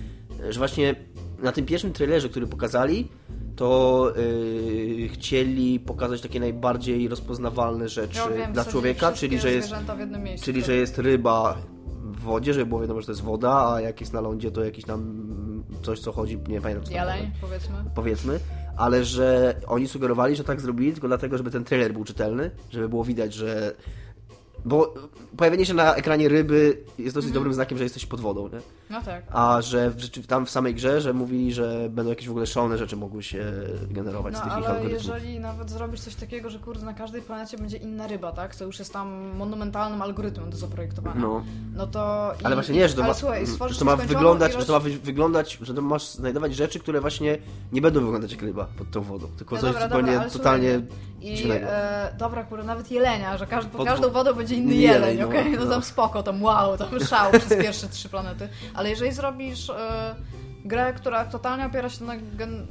[0.49, 0.95] że właśnie
[1.43, 3.09] na tym pierwszym trailerze, który pokazali,
[3.57, 4.13] to
[4.99, 9.73] yy, chcieli pokazać takie najbardziej rozpoznawalne rzeczy Ja wiem, dla człowieka, czyli że jest
[10.25, 10.45] miejscu.
[10.45, 11.57] Czyli, że jest ryba
[12.03, 14.65] w wodzie, żeby było wiadomo, że to jest woda, a jak jest na lądzie, to
[14.65, 15.25] jakiś tam
[15.83, 17.77] coś, co chodzi, nie pamiętam co Jeleń, powiedzmy.
[17.95, 18.41] powiedzmy,
[18.77, 22.89] ale że oni sugerowali, że tak zrobili tylko dlatego, żeby ten trailer był czytelny, żeby
[22.89, 23.75] było widać, że...
[24.65, 24.95] Bo
[25.37, 28.61] pojawienie się na ekranie ryby jest dosyć dobrym znakiem, że jesteś pod wodą, nie?
[28.91, 29.25] No tak.
[29.33, 32.79] A że w, tam w samej grze, że mówili, że będą jakieś w ogóle szalone
[32.79, 33.45] rzeczy mogły się
[33.91, 35.05] generować No z tych ale algorytmów.
[35.05, 38.55] jeżeli nawet zrobisz coś takiego, że kurde na każdej planecie będzie inna ryba, tak?
[38.57, 41.21] Co już jest tam monumentalnym algorytmem do zaprojektowania.
[41.21, 41.45] No.
[41.75, 42.33] No to...
[42.45, 44.67] Ale i- właśnie nie, że to, ale ma, słuchaj, że to ma wyglądać, ilość...
[44.67, 47.39] że to ma wy- wyglądać, że to masz znajdować rzeczy, które właśnie
[47.73, 50.31] nie będą wyglądać jak ryba pod tą wodą, tylko No coś dobra, zupełnie dobra, ale
[50.31, 54.55] totalnie słuchaj, I e, dobra, kurde, nawet jelenia, że każdy, pod Pod- każdą wodą będzie
[54.55, 55.53] inny jeleń, jeleń, no, okej?
[55.59, 55.71] No, no.
[55.71, 58.49] tam spoko, tam wow, tam szał przez pierwsze trzy planety.
[58.75, 60.15] Ale jeżeli zrobisz e,
[60.65, 62.67] grę, która totalnie opiera się na gen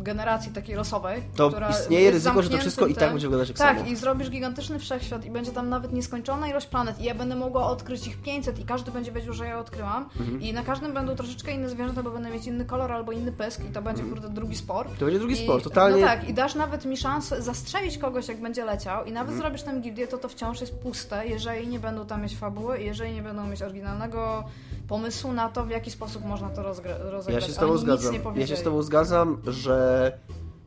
[0.00, 3.48] generacji takiej losowej, To która istnieje jest ryzyko, że to wszystko i tak będzie wyglądać
[3.48, 3.90] jak Tak, samo.
[3.90, 7.66] i zrobisz gigantyczny wszechświat i będzie tam nawet nieskończona ilość planet i ja będę mogła
[7.66, 10.40] odkryć ich 500 i każdy będzie wiedział, że ja odkryłam Mhm.
[10.42, 13.60] i na każdym będą troszeczkę inne zwierzęta, bo będą mieć inny kolor albo inny pysk
[13.70, 14.20] i to będzie, Mhm.
[14.20, 14.86] kurde, drugi spor.
[14.98, 16.00] To będzie drugi I, sport, totalnie.
[16.00, 19.14] No tak, i dasz nawet mi szansę zastrzelić kogoś, jak będzie leciał i Mhm.
[19.14, 22.80] nawet zrobisz tam gildię, to to wciąż jest puste, jeżeli nie będą tam mieć fabuły,
[22.82, 24.44] jeżeli nie będą mieć oryginalnego
[24.88, 27.28] pomysłu na to, w jaki sposób można to rozegrać.
[27.28, 28.14] Ja się z tobą Oni zgadzam.
[28.14, 30.12] Nic nie Ja się z tobą zgadzam, że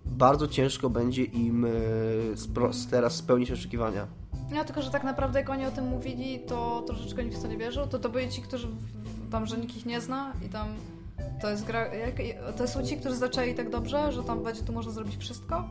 [0.06, 1.70] bardzo ciężko będzie im e,
[2.92, 4.08] teraz spełnić oczekiwania.
[4.52, 7.48] No tylko, że tak naprawdę jak oni o tym mówili, to troszeczkę nikt w to
[7.48, 7.88] nie wierzył.
[7.88, 8.68] To to byli ci, którzy
[9.32, 10.68] tam, że nikt ich nie zna i tam
[11.42, 11.86] to jest gra...
[12.58, 15.70] To są ci, którzy zaczęli tak dobrze, że tam będzie tu można zrobić wszystko.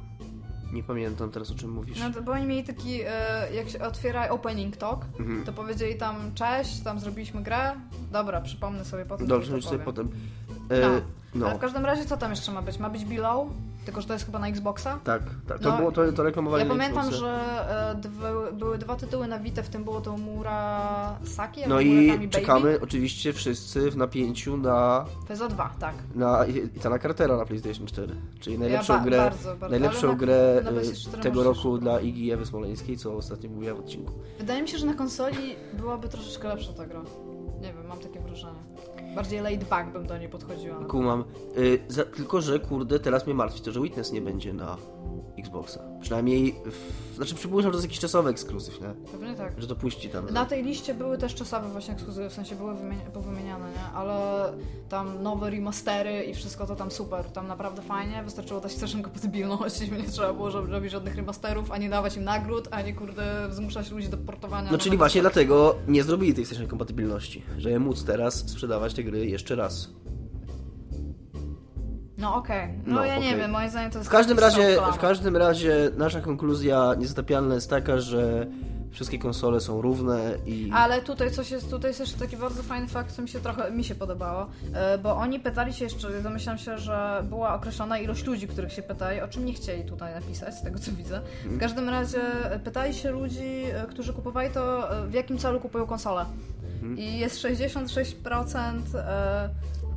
[0.72, 1.98] Nie pamiętam teraz o czym mówisz.
[2.00, 3.09] No to, bo oni mieli taki, e,
[3.54, 5.44] jak się otwiera opening talk, Mhm.
[5.44, 7.72] to powiedzieli tam cześć, tam zrobiliśmy grę.
[8.12, 9.26] Dobra, przypomnę sobie potem.
[9.26, 10.09] Dobrze, sobie potem.
[10.70, 10.88] E, No.
[11.35, 11.46] no.
[11.46, 12.78] Ale w każdym razie co tam jeszcze ma być?
[12.78, 13.48] Ma być Below,
[13.85, 14.99] tylko że to jest chyba na Xboxa.
[15.05, 15.59] Tak, tak.
[15.59, 17.31] To No, było to, to reklamowali Ja pamiętam, że
[18.49, 22.81] e, były dwa tytuły na Vita, w tym było to Murasaki, No i czekamy Baby.
[22.85, 25.95] oczywiście wszyscy w napięciu na, To jest o dwa, tak.
[26.14, 28.14] na Itana Cartera na PlayStation 4.
[28.40, 31.43] Czyli najlepszą ja ba- grę, bardzo, bardzo, najlepszą na- grę na y, PlayStation 4 tego
[31.43, 34.12] roku dla Igi Ewy Smoleńskiej, co ostatnio mówiłem w odcinku.
[34.38, 37.01] Wydaje mi się, że na konsoli byłaby troszeczkę lepsza ta gra.
[37.61, 38.59] Nie wiem, mam takie wrażenie.
[39.14, 40.85] Bardziej laid back bym do niej podchodziła.
[40.85, 41.25] Kumam.
[41.59, 44.77] Y, za, tylko, że kurde, teraz mnie martwi to, że Witness nie będzie na
[45.38, 45.81] Xboxa.
[46.01, 48.88] Przynajmniej, w, znaczy przypuszczam, że to jest jakiś czasowy ekskluzyw, nie?
[49.12, 49.61] Pewnie tak.
[49.61, 50.27] Że to puści tam.
[50.31, 53.83] Na tej liście były też czasowe właśnie ekskluzywy, w sensie były wymienia- powymieniane, nie?
[53.94, 54.53] Ale
[54.88, 59.81] tam nowe remastery i wszystko to tam super, tam naprawdę fajnie, wystarczyło dać też kompatybilność
[59.83, 63.90] i nie trzeba było żeby robić żadnych remasterów, ani dawać im nagród, ani kurde zmuszać
[63.90, 64.73] ludzi do portowania.
[64.73, 65.35] No czyli właśnie sprzętu.
[65.35, 69.88] dlatego nie zrobili tej wstecznej kompatybilności, żeby móc teraz sprzedawać te gry jeszcze raz.
[72.20, 73.38] No okej, no, No, ja nie okej.
[73.40, 77.70] wiem, moim zdaniem to jest W każdym razie, w każdym razie nasza konkluzja niezatapialna jest
[77.70, 78.46] taka, że
[78.90, 82.88] wszystkie konsole są równe i Ale tutaj coś jest, tutaj jest jeszcze taki bardzo fajny
[82.88, 86.59] fakt, co mi się trochę mi się podobało, e, bo oni pytali się jeszcze, domyślam
[86.59, 90.54] się, że była określona ilość ludzi, których się pytali, o czym nie chcieli tutaj napisać,
[90.54, 91.20] z tego co widzę.
[91.44, 92.20] W każdym razie
[92.64, 96.24] pytali się ludzi, e, którzy kupowali to, e, w jakim celu kupują konsolę.
[96.96, 99.48] I jest 66% e,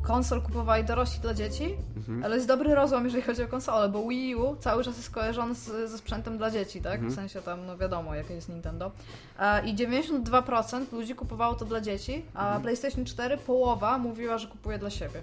[0.03, 1.77] konsol kupowali dorośli dla dzieci,
[2.23, 5.55] ale jest dobry rozłam, jeżeli chodzi o konsolę, bo Wii U cały czas jest kojarzony
[5.55, 7.05] z, ze sprzętem dla dzieci, tak?
[7.05, 8.91] W sensie tam, no wiadomo, jakie jest Nintendo.
[9.39, 14.79] E, I 92% ludzi kupowało to dla dzieci, a PlayStation 4 połowa mówiła, że kupuje
[14.79, 15.21] dla siebie.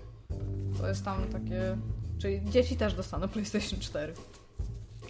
[0.81, 1.77] To jest tam takie...
[2.19, 4.15] Czyli dzieci też dostaną PlayStation 4.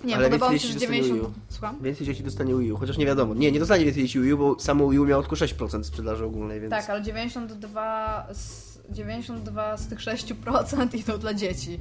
[0.05, 1.35] Nie, Ale podobało mi się, że dzieci dostanie 90...
[1.35, 1.53] Wii U.
[1.53, 1.79] Słucham?
[1.83, 3.35] więcej dzieci dostanie Wii U, chociaż nie wiadomo.
[3.35, 6.25] Nie, nie dostanie więcej dzieci Wii U, bo samo Wii U miało tylko 6% sprzedaży
[6.25, 6.71] ogólnej, więc...
[6.71, 11.81] Tak, ale 92 z, 92 z tych 6% idą dla dzieci.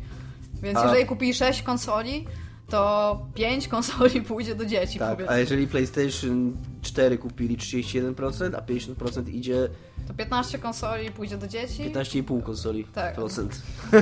[0.64, 2.26] Więc A- jeżeli kupili 6 konsoli,
[2.70, 5.36] to 5 konsoli pójdzie do dzieci, Tak, powiedzmy.
[5.36, 9.70] a jeżeli PlayStation 4 kupili 31%, a 50% idzie
[10.08, 11.84] To 15 konsoli pójdzie do dzieci.
[11.96, 12.84] 15,5 konsoli.
[12.86, 13.16] Tak.
[13.16, 13.62] Procent.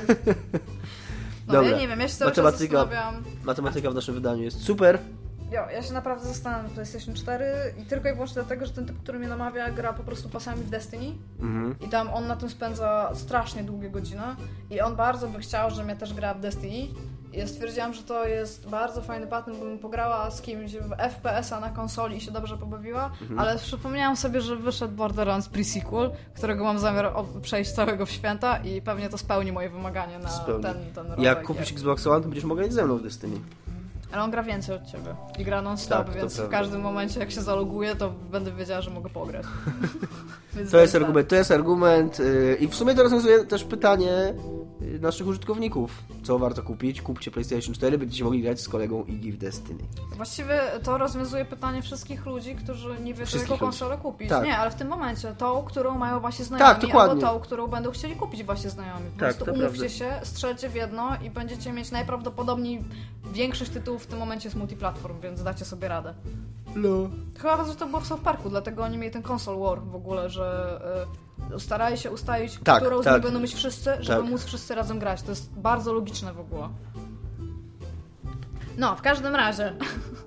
[1.48, 1.70] No Dobra.
[1.72, 2.78] ja nie wiem, ja się cały czas Matematyka.
[2.78, 3.24] zastanawiam.
[3.44, 5.00] Matematyka w naszym wydaniu jest super.
[5.52, 7.46] Jo, ja się naprawdę zastanawiam na PlayStation 4
[7.82, 10.64] i tylko i wyłącznie dlatego, że ten typ, który mnie namawia, gra po prostu pasami
[10.64, 11.06] w Destiny
[11.40, 11.76] Mhm.
[11.82, 14.22] i tam on na tym spędza strasznie długie godziny
[14.70, 16.88] i on bardzo by chciał, żebym ja też grała w Destiny
[17.34, 21.70] ja stwierdziłam, że to jest bardzo fajny patent, bym pograła z kimś w FPS-a na
[21.70, 27.14] konsoli i się dobrze pobawiła, ale przypomniałam sobie, że wyszedł Borderlands pre-sequel, którego mam zamiar
[27.42, 30.64] przejść całego w święta i pewnie to spełni moje wymagania na Spełni.
[30.64, 33.38] ten, ten rodzaj Jak kupisz Xbox One, to będziesz mogła grać ze mną w Destiny.
[34.12, 35.16] Ale on gra więcej od ciebie.
[35.40, 38.92] I gra non-stop, Tak, więc w każdym momencie, jak się zaloguję, to będę wiedziała, że
[38.92, 39.46] mogę pograć.
[40.72, 41.02] To jest tak.
[41.02, 44.34] argument, to jest argument yy, i w sumie to rozwiązuje też pytanie
[44.82, 46.04] yy, naszych użytkowników.
[46.24, 47.02] Co warto kupić?
[47.02, 49.84] Kupcie PlayStation 4, będziecie mogli grać z kolegą Iggy w Destiny.
[50.16, 53.60] Właściwie to rozwiązuje pytanie wszystkich ludzi, którzy nie wiedzą, jaką ludzi.
[53.60, 54.30] konsolę kupić.
[54.30, 54.44] Tak.
[54.46, 57.26] Nie, ale w tym momencie tą, którą mają właśnie znajomi, Tak, dokładnie.
[57.26, 59.06] albo tą, którą będą chcieli kupić właśnie znajomi.
[59.14, 59.90] Po Tak, prostu to umówcie prawda.
[59.90, 62.84] się, strzelcie w jedno i będziecie mieć najprawdopodobniej
[63.34, 66.14] większość tytułów w tym momencie jest multiplatform, więc dacie sobie radę.
[66.76, 67.10] No.
[67.40, 70.30] Chyba że to było w South Parku, dlatego oni mieli ten console war w ogóle,
[70.30, 70.80] że
[71.56, 73.14] y, starali się ustalić, Tak, którą z tak.
[73.14, 74.32] nich będą mieć wszyscy, żeby Tak.
[74.32, 75.22] móc wszyscy razem grać.
[75.22, 76.70] To jest bardzo logiczne w ogóle.
[78.78, 79.74] No, w każdym razie.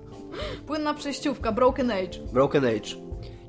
[0.67, 2.19] Płynna przejściówka, Broken Age.
[2.33, 2.95] Broken Age.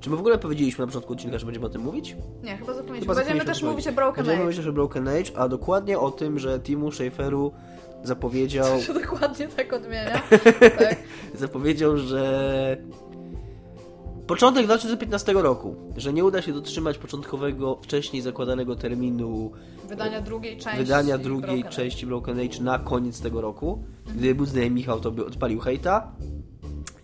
[0.01, 2.17] Czy my w ogóle powiedzieliśmy na początku odcinka, że będziemy o tym mówić?
[2.43, 3.15] Nie, chyba zapomnieliśmy.
[3.15, 4.45] Chyba Będziemy też mówić o Broken Będziemy Age.
[4.55, 7.53] mówić o Broken Age, a dokładnie o tym, że Timu Schaeferu
[8.05, 10.23] zapowiedział, To się dokładnie tak odmienia.
[10.79, 10.97] tak.
[11.35, 12.77] zapowiedział, że
[14.27, 19.53] początek 2015 roku, że nie uda się dotrzymać początkowego, wcześniej zakładanego terminu
[19.89, 20.79] Wydania drugiej części.
[20.79, 23.85] wydania drugiej Broken części Broken Age na koniec tego roku.
[24.07, 26.13] Gdyby był z nami Michał, to by odpalił hejta.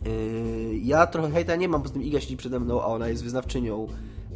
[0.07, 3.09] Yy, ja trochę hejta nie mam, bo z tym Iga siedzi przede mną, a ona
[3.09, 3.87] jest wyznawczynią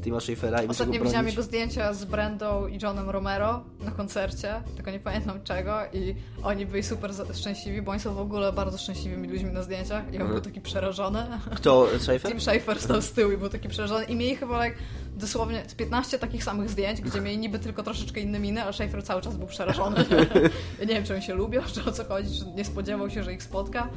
[0.02, 4.90] Tima Schafera i Ostatnio widziałam jego zdjęcia z Brendą i Johnem Romero na koncercie, tylko
[4.90, 9.28] nie pamiętam czego i oni byli super szczęśliwi, bo oni są w ogóle bardzo szczęśliwymi
[9.28, 10.30] ludźmi na zdjęciach i on Mhm.
[10.32, 11.26] był taki przerażony.
[11.56, 11.86] Kto?
[11.98, 12.30] Schaefer?
[12.30, 14.78] Tim Schafer stał z tyłu i był taki przerażony i mieli chyba like,
[15.16, 19.04] dosłownie z 15 takich samych zdjęć, gdzie mieli niby tylko troszeczkę inne miny, a Schafer
[19.04, 19.96] cały czas był przerażony.
[20.80, 23.22] ja nie wiem, czy oni się lubią, czy o co chodzi, czy nie spodziewał się,
[23.22, 23.88] że ich spotka.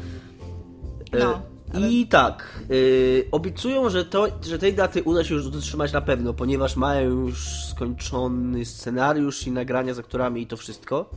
[1.13, 5.50] No, E, ale- I tak, yy, obiecują, że, to, że tej daty uda się już
[5.50, 11.10] dotrzymać na pewno, ponieważ mają już skończony scenariusz i nagrania z aktorami i to wszystko.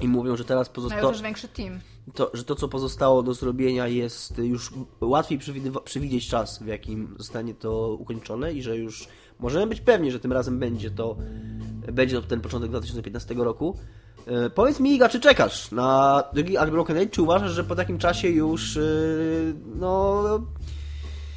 [0.00, 1.80] I mówią, że teraz Mają pozostało, też większy team.
[2.14, 5.38] to, że to, co pozostało do zrobienia, jest już łatwiej
[5.84, 10.32] przewidzieć czas, w jakim zostanie to ukończone, i że już możemy być pewni, że tym
[10.32, 11.16] razem będzie to,
[11.92, 13.76] będzie to ten początek 2015 roku.
[14.26, 17.06] E, powiedz mi, Iga, czy czekasz na drugi akt Broken Age?
[17.06, 18.80] Czy uważasz, że po takim czasie już, e,
[19.74, 20.22] no,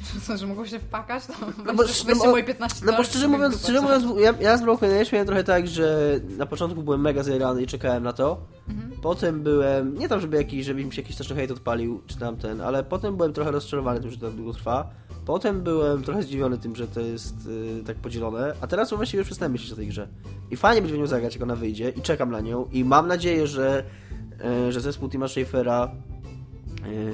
[0.26, 1.26] Co, że mogą się wpakać?
[1.26, 4.34] To no, no, sz- weźcie no, moje 15 no bo szczerze mówiąc, szczerze mówiąc ja,
[4.40, 8.12] ja z Broken miałem trochę tak, że na początku byłem mega zajarany i czekałem na
[8.12, 8.40] to.
[8.68, 8.92] Mhm.
[9.02, 12.36] Potem byłem, nie tam, żeby, jakiś, żeby mi się jakiś straszny hejt odpalił, czy tam
[12.36, 14.90] ten, ale potem byłem trochę rozczarowany tym, że to tak długo trwa.
[15.26, 19.26] Potem byłem trochę zdziwiony tym, że to jest y, tak podzielone, a teraz właściwie już
[19.26, 20.08] przestałem myśleć o tej grze.
[20.50, 23.08] I fajnie będzie w nią zagrać, jak ona wyjdzie i czekam na nią i mam
[23.08, 23.84] nadzieję, że,
[24.68, 25.90] y, że zespół Tima Schafera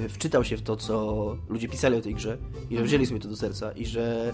[0.09, 2.37] wczytał się w to, co ludzie pisali o tej grze
[2.69, 4.33] i że wzięli sobie to do serca i że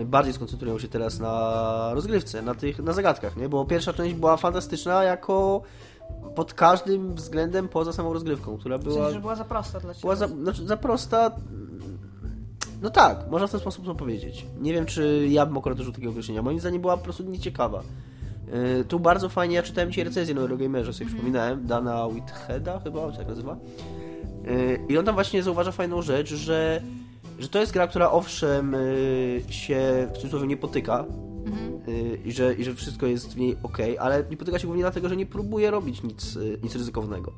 [0.00, 3.48] y, bardziej skoncentrują się teraz na rozgrywce, na tych, na zagadkach, nie?
[3.48, 5.62] Bo pierwsza część była fantastyczna jako
[6.34, 10.00] pod każdym względem poza samą rozgrywką, która była, sensie, że była za prosta dla ciebie.
[10.00, 11.36] była za, znaczy za prosta.
[12.82, 14.46] No tak, można w ten sposób to powiedzieć.
[14.60, 16.42] Nie wiem, czy ja bym akurat użył takiego określenia.
[16.42, 17.82] Moim zdaniem była po prostu nieciekawa.
[18.52, 23.12] Yy, tu bardzo fajnie, ja czytałem dzisiaj recenzję na Eurogamerze, sobie przypominałem, Dana Whitheada chyba,
[23.12, 23.56] się tak nazywa.
[24.44, 26.82] Yy, I on tam właśnie zauważa fajną rzecz, że,
[27.38, 31.04] że to jest gra, która owszem yy, się w cudzysłowie nie potyka,
[31.86, 34.82] yy, i że, i że wszystko jest w niej ok, ale nie potyka się głównie
[34.82, 37.32] dlatego, że nie próbuje robić nic, yy, nic ryzykownego.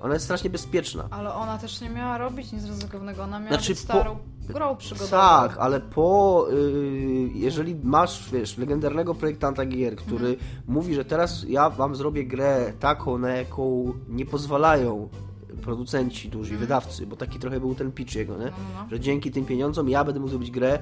[0.00, 1.08] Ona jest strasznie bezpieczna.
[1.10, 4.16] Ale ona też nie miała robić nic ryzykownego, ona miała Znaczy, być starą
[4.48, 5.10] grą przygodową.
[5.10, 6.46] Tak, ale po.
[6.52, 10.38] y, jeżeli masz, wiesz, legendarnego projektanta gier, który Mhm.
[10.68, 15.08] mówi, że teraz ja wam zrobię grę taką, na jaką nie pozwalają
[15.62, 18.44] producenci duzi, wydawcy, bo taki trochę był ten pitch jego, nie?
[18.44, 18.86] No.
[18.90, 20.78] Że dzięki tym pieniądzom ja będę mógł zrobić grę,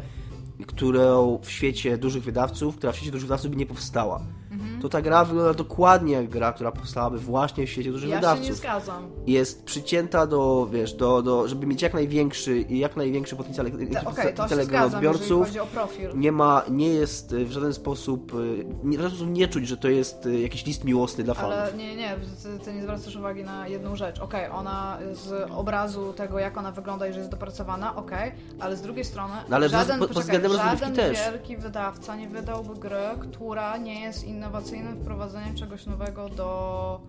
[0.66, 4.20] którą w świecie dużych wydawców, która w świecie dużych wydawców by nie powstała.
[4.54, 4.80] Mhm.
[4.82, 8.20] To ta gra wygląda dokładnie jak gra, która powstałaby właśnie w świecie dużych Ja się
[8.20, 9.10] wydawców nie zgadzam.
[9.26, 13.72] jest przycięta do, wiesz, do, do, żeby mieć jak największy i jak największy potencjał, to
[13.72, 15.46] się potencjał jeżeli odbiorców.
[15.46, 16.10] chodzi o profil.
[16.14, 19.76] Nie ma, nie jest y, w żaden sposób, y, w żaden sposób nie czuć, że
[19.76, 21.52] to jest y, jakiś list miłosny dla fanów.
[21.52, 24.20] Ale nie, nie, ty, ty nie zwracasz uwagi na jedną rzecz.
[24.20, 28.82] Okej, ona z obrazu tego, jak ona wygląda i że jest dopracowana, okej, ale z
[28.82, 31.18] drugiej strony No ale żaden, pod poczekaj, żaden też.
[31.18, 37.00] wielki wydawca nie wydałby gry, która nie jest innowacyjnym wprowadzeniem czegoś nowego do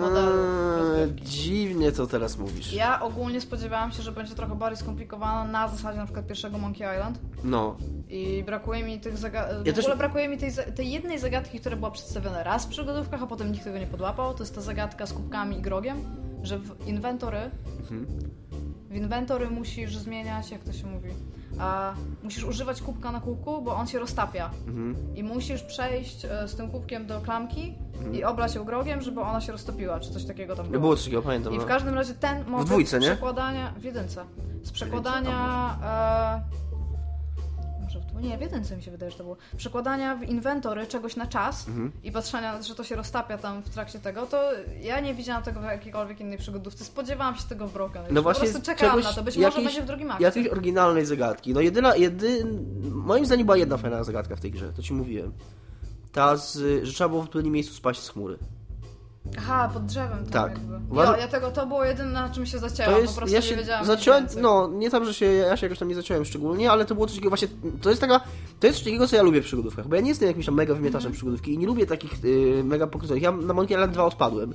[0.00, 1.24] modelu Mm, rozgrywki.
[1.24, 2.72] dziwnie to teraz mówisz.
[2.72, 6.94] Ja ogólnie spodziewałam się, że będzie trochę bardziej skomplikowana na zasadzie na przykład pierwszego Monkey
[6.96, 7.76] Island No,
[8.08, 9.66] i brakuje mi tych zagadek.
[9.66, 12.68] Ja w też- ogóle brakuje mi tej, tej jednej zagadki, która była przedstawiona raz w
[12.68, 14.34] przygodówkach, a potem nikt tego nie podłapał.
[14.34, 15.96] To jest ta zagadka z kubkami i grogiem,
[16.42, 17.38] że w inwentory
[17.80, 18.06] Mhm.
[18.90, 21.10] w inwentory musisz zmieniać, jak to się mówi,
[21.58, 24.50] a, musisz używać kubka na kubku, bo on się roztapia.
[24.66, 24.96] Mhm.
[25.16, 27.74] I musisz przejść e, z tym kubkiem do klamki
[28.12, 30.80] i oblać ją grogiem, żeby ona się roztopiła, czy coś takiego tam było.
[30.80, 31.52] Było coś takiego, pamiętam.
[31.54, 31.66] I w No.
[31.68, 33.08] każdym razie ten motyw dwójce, z nie?
[33.08, 33.72] przekładania...
[33.78, 34.24] W jedynce.
[34.62, 35.78] Z przekładania...
[37.96, 39.36] E, w dwu- nie, w jedynce mi się wydaje, że to było.
[39.56, 41.92] Przekładania w inwentory czegoś na czas Mhm.
[42.04, 44.42] i patrzenia, że to się roztapia tam w trakcie tego, to
[44.82, 46.84] ja nie widziałam tego w jakiejkolwiek innej przygodówce.
[46.84, 48.02] Spodziewałam się tego w Broken.
[48.10, 49.22] No po właśnie prostu czekałam czegoś, na to.
[49.22, 50.24] Być jakiejś, może będzie w drugim akcie.
[50.24, 51.52] jakiejś oryginalnej zagadki.
[51.54, 52.46] No jedyna, jedy...
[52.90, 55.32] moim zdaniem była jedna fajna zagadka w tej grze, to ci mówiłem.
[56.12, 58.38] Ta, z, że trzeba było w odpowiednim miejscu spaść z chmury.
[59.38, 60.26] Aha, pod drzewem.
[60.26, 60.52] Tak.
[60.52, 60.74] Jakby.
[60.90, 62.92] Uważam- Ja, ja tego, to było jedyne, na czym się zacięłam.
[62.94, 63.84] To jest, po prostu ja nie się wiedziałam.
[63.84, 66.94] zaciąłem, no nie tam, że się, ja się jakoś tam nie zaciąłem szczególnie, ale to
[66.94, 67.48] było coś takiego właśnie,
[67.82, 68.20] to jest taka,
[68.60, 70.54] to jest coś takiego, co ja lubię w przygodówkach, bo ja nie jestem jakimś tam
[70.54, 71.14] mega wymiataczem Mhm.
[71.14, 73.22] przygodówki i nie lubię takich y, mega pokrytowych.
[73.22, 74.54] Ja na Monkey Island 2 odpadłem.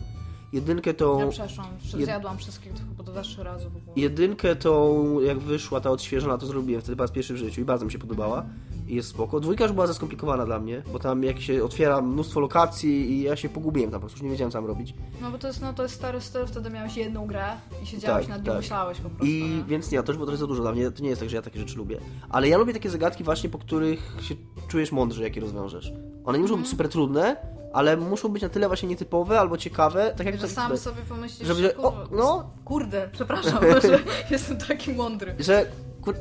[0.53, 1.19] Jedynkę to...
[1.19, 3.93] Ja przeszłam, Jed- zjadłam wszystkich, to chyba do trzy razy w ogóle.
[3.95, 7.65] Jedynkę tą, jak wyszła ta odświeżona, to zrobiłem wtedy po raz pierwszy w życiu i
[7.65, 8.45] bardzo mi się podobała.
[8.87, 9.39] I jest spoko.
[9.39, 13.21] Dwójka już była za skomplikowana dla mnie, bo tam jak się otwiera mnóstwo lokacji i
[13.21, 14.93] ja się pogubiłem tam po prostu, już nie wiedziałem co mam robić.
[15.21, 17.45] No bo to jest, no, to jest stary styl, wtedy miałeś jedną grę
[17.83, 18.61] i siedziałeś Tak, nad nią, tak.
[18.61, 19.25] myślałeś po prostu.
[19.25, 19.63] I nie?
[19.63, 20.91] więc nie, to już było trochę za dużo dla mnie.
[20.91, 21.97] To nie jest tak, że ja takie rzeczy lubię.
[22.29, 24.35] Ale ja lubię takie zagadki właśnie, po których się
[24.67, 25.93] czujesz mądrze, jakie rozwiążesz.
[26.25, 26.61] One nie muszą Mhm.
[26.61, 27.35] być super trudne,
[27.73, 31.47] ale muszą być na tyle właśnie nietypowe albo ciekawe, tak jak Że sam sobie pomyślisz,
[31.47, 32.49] Żeby- że o, no.
[32.65, 33.99] kurde, przepraszam, że
[34.31, 35.35] jestem taki mądry.
[35.39, 35.65] że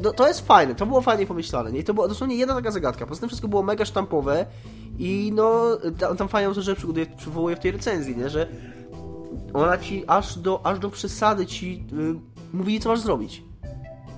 [0.03, 1.73] no, to jest fajne, to było fajnie pomyślane.
[1.73, 1.79] Nie?
[1.81, 3.07] I to była dosłownie jedna taka zagadka.
[3.07, 4.47] Poza tym wszystko było mega sztampowe
[4.99, 5.63] i no
[5.99, 8.29] tam, tam fajną rzecz przygotuje- przywołuje w tej recenzji, nie?
[8.31, 8.47] że
[9.55, 13.43] ona ci aż do, aż do przesady ci y, mówili, co masz zrobić.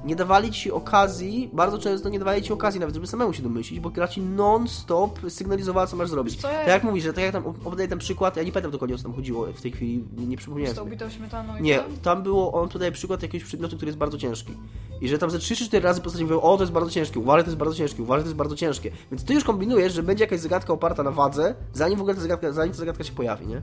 [0.05, 3.81] Nie dawali ci okazji, bardzo często nie dawali ci okazji nawet, żeby samemu się domyślić,
[3.81, 6.41] bo gra ci non-stop sygnalizowała, co masz zrobić.
[6.41, 8.95] Co Tak jak mówisz, że tak jak tam opodaję ten przykład, ja nie pamiętam dokładnie
[8.95, 11.63] o co tam chodziło w tej chwili, nie, nie Z przypomniałem tą bitą śmietaną i
[11.63, 11.97] Nie, tym?
[12.03, 14.53] tam było, on tutaj przykład jakiegoś przedmiotu, który jest bardzo ciężki.
[15.01, 17.21] I że tam ze 3 czy 4 razy postaci mówią, o to jest bardzo ciężkie,
[17.21, 18.91] uważaj, to jest bardzo ciężkie, uważaj, to jest bardzo ciężkie.
[19.11, 22.21] Więc ty już kombinujesz, że będzie jakaś zagadka oparta na wadze, zanim w ogóle ta
[22.21, 23.63] zagadka, zanim ta zagadka się pojawi, nie?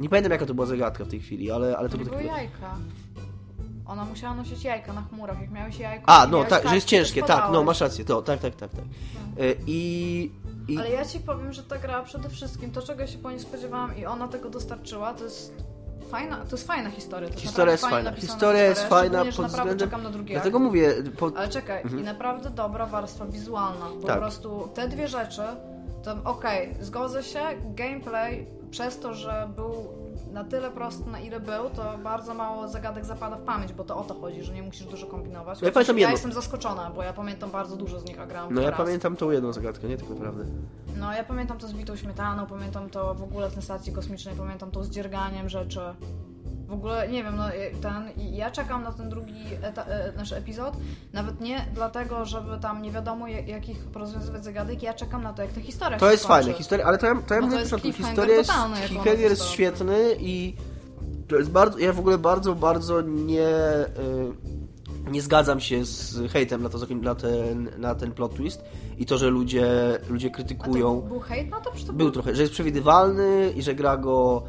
[0.00, 2.26] Nie pamiętam jaka to była zagadka w tej chwili, ale, ale to było takie...
[2.26, 2.76] jajka.
[3.86, 6.04] Ona musiała nosić jajka na chmurach, jak miałeś jajko.
[6.06, 8.84] A, no tak, że jest ciężkie, tak, no masz rację, to, tak, tak, tak, tak.
[9.44, 10.30] Y, I...
[10.68, 13.40] i Ale ja ci powiem, że ta gra przede wszystkim, to czego się po niej
[13.40, 15.64] spodziewałam i ona tego dostarczyła, to jest
[16.10, 17.28] fajna, to jest fajna historia.
[17.28, 20.64] To historia jest fajna, napisana historia jest fajna pod naprawdę czekam na drugi Dlatego akt.
[20.64, 21.30] mówię, po...
[21.36, 23.86] Ale czekaj, i naprawdę dobra warstwa wizualna.
[24.00, 24.16] Bo Tak.
[24.16, 25.42] po prostu te dwie rzeczy,
[26.02, 27.40] to okej, zgodzę się,
[27.74, 30.03] gameplay przez to, że był
[30.34, 33.96] na tyle prosty, na ile był, to bardzo mało zagadek zapada w pamięć, bo to
[33.96, 35.62] o to chodzi, że nie musisz dużo kombinować.
[35.62, 36.12] Ja pamiętam ja jedno.
[36.12, 38.78] jestem zaskoczona, bo ja pamiętam bardzo dużo z nich, a grałam No ja raz.
[38.78, 40.44] pamiętam tą jedną zagadkę, nie tak naprawdę.
[40.96, 44.70] No ja pamiętam to z bitą śmietaną, pamiętam to w ogóle na stacji kosmicznej, pamiętam
[44.70, 45.80] to z dzierganiem rzeczy.
[46.68, 47.44] W ogóle nie wiem, no
[47.82, 50.74] ten, i ja czekam na ten drugi eta, e, nasz epizod,
[51.12, 55.42] nawet nie dlatego, żeby tam nie wiadomo jak- jakich rozwiązywać zagadek, ja czekam na to,
[55.42, 57.70] jak ta historia To jest fajne, historia, ale to ja, to ja to mówię jest
[57.70, 58.50] początku, cliffhanger historia jest,
[58.88, 59.52] cliffhanger jest została.
[59.54, 60.56] świetny i
[61.28, 63.48] to jest bardzo, ja w ogóle bardzo, bardzo nie,
[65.08, 68.64] y, nie zgadzam się z hejtem na, to, na, ten, na ten plot twist
[68.98, 69.66] i to, że ludzie,
[70.08, 71.00] ludzie A to krytykują.
[71.00, 71.70] był, hejt na to?
[71.72, 74.42] Czy to Był był trochę, że jest przewidywalny i że gra go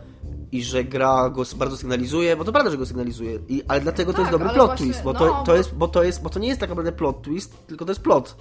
[0.55, 4.13] i że gra go bardzo sygnalizuje, bo to prawda, że go sygnalizuje, I, ale dlatego
[4.13, 6.03] to tak, jest dobry ale plot właśnie- twist, bo, no, to, to, jest, bo, to
[6.03, 8.35] jest, bo to nie jest tak naprawdę plot twist, tylko to jest plot.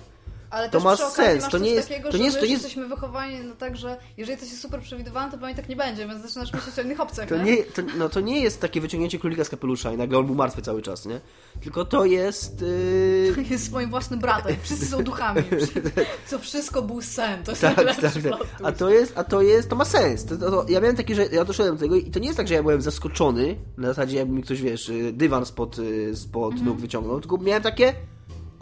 [0.54, 2.50] Ale to też ma sens, to nie jest- takiego, to że nie jest- to nie
[2.52, 5.76] jest- jesteśmy wychowani no tak, że jeżeli coś jest super przewidywalne, to pewnie tak nie
[5.76, 8.80] będzie, więc zaczynasz myśleć o innych opcjach, To nie, to, no, to nie jest takie
[8.80, 11.20] wyciągnięcie królika z kapelusza i nagle on był martwy cały czas, nie?
[11.62, 12.60] Tylko to jest...
[13.36, 13.44] Yy...
[13.50, 14.56] jest swoim własnym bratem.
[14.62, 15.42] Wszyscy są duchami.
[16.30, 17.42] Co wszystko był sen.
[17.44, 18.12] To jest Tak, tak, tak.
[18.22, 20.24] plot A to jest, a to jest, to ma sens.
[20.24, 22.36] To, to, to, ja miałem taki, że ja doszedłem do tego i to nie jest
[22.36, 26.16] tak, że ja byłem zaskoczony, na zasadzie jakby mi ktoś, wiesz, y, dywan spod, y,
[26.16, 26.68] spod Mhm.
[26.68, 27.94] nóg wyciągnął, tylko miałem takie,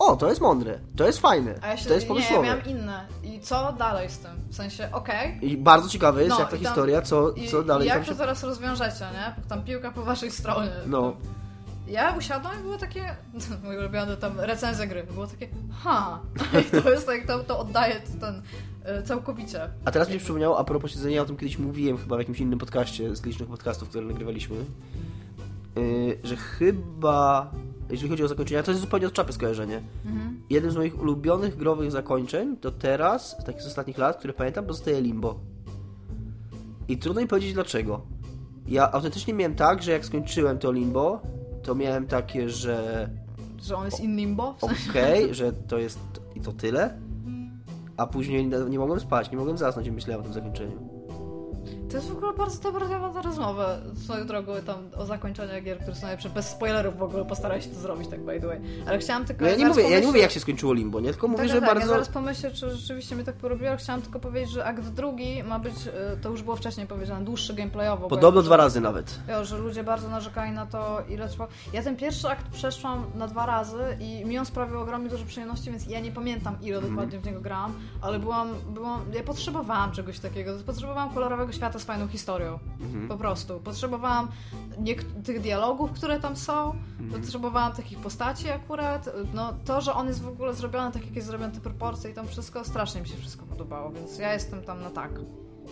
[0.07, 2.47] o, to jest mądre, to jest fajne, A ja się, to jest nie, ja pomysłowe.
[2.47, 3.07] miałam inne.
[3.23, 4.31] I co dalej z tym?
[4.49, 5.39] W sensie, okej.
[5.51, 7.97] I bardzo ciekawe jest, No, jak ta tam- historia, co, I, co dalej i jak
[7.99, 8.19] tam to się...
[8.19, 9.49] teraz rozwiążecie, nie?
[9.49, 10.71] Tam piłka po waszej stronie.
[10.87, 11.13] No.
[11.89, 13.17] Ja usiadłam i było takie,
[13.65, 15.49] mój ulubiony tam recenzja gry, było takie,
[15.83, 16.21] ha,
[16.79, 18.43] i to jest tak, to, to oddaje ten
[19.01, 19.71] y, całkowicie.
[19.85, 22.41] A teraz mi się przypomniało, a propos siedzenia, o tym kiedyś mówiłem chyba w jakimś
[22.41, 24.57] innym podcaście z licznych podcastów, które nagrywaliśmy,
[25.77, 27.51] yy, że chyba,
[27.91, 29.83] jeżeli chodzi o zakończenia, to jest zupełnie od czapy skojarzenie.
[30.07, 30.43] Mhm.
[30.51, 34.67] Jednym z moich ulubionych growych zakończeń do teraz, z takich z ostatnich lat, które pamiętam,
[34.67, 35.41] pozostaje Limbo.
[36.89, 38.01] I trudno mi powiedzieć dlaczego.
[38.69, 41.21] Ja autentycznie miałem tak, że jak skończyłem to Limbo,
[41.63, 43.09] to miałem takie, że
[43.63, 44.55] Że on jest in limbo.
[44.55, 45.99] W sensie, okej, że to jest
[46.35, 46.99] i to tyle,
[47.97, 50.92] a później nie mogłem spać, nie mogłem zasnąć i myślałem o tym zakończeniu.
[51.93, 53.79] To jest w ogóle bardzo dobra temat na rozmowę.
[54.05, 56.31] Swoją drogą tam o zakończeniu gier, które są najlepsze.
[56.31, 58.61] Bez spoilerów w ogóle postaraj się to zrobić, tak by the way.
[58.87, 59.45] Ale chciałam tylko...
[59.45, 61.11] No ja nie mówię, ja nie mówię jak się skończyło Limbo, nie?
[61.11, 61.75] Tylko mówię, tak, że tak, tak.
[61.75, 61.87] bardzo...
[61.93, 63.69] Ja zaraz pomyślę, czy rzeczywiście mi tak porobiło.
[63.69, 67.25] ale Chciałam tylko powiedzieć, że akt drugi ma być, e, to już było wcześniej powiedziane,
[67.25, 68.09] dłuższy gameplayowo.
[68.09, 69.19] Podobno ja- dwa razy nawet.
[69.29, 71.49] Jo, że ludzie bardzo narzekali na to, ile trwa.
[71.73, 75.71] Ja ten pierwszy akt przeszłam na dwa razy i mi on sprawił ogromnie dużo przyjemności,
[75.71, 79.01] więc ja nie pamiętam, ile dokładnie w niego grałam, ale byłam, byłam.
[79.15, 80.53] Ja potrzebowałam czegoś takiego.
[80.67, 82.59] Potrzebowałam kolorowego świata z fajną historią.
[82.81, 83.09] Mhm.
[83.09, 83.61] Po prostu.
[83.61, 84.29] Potrzebowałam
[85.25, 86.71] tych dialogów, które tam są.
[87.01, 87.23] Mhm.
[87.23, 89.11] Potrzebowałam takich postaci akurat.
[89.35, 92.15] No to, że on jest w ogóle zrobiony tak, jak jest zrobione te proporcje i
[92.15, 95.11] tam wszystko, strasznie mi się wszystko podobało, więc ja jestem tam na tak.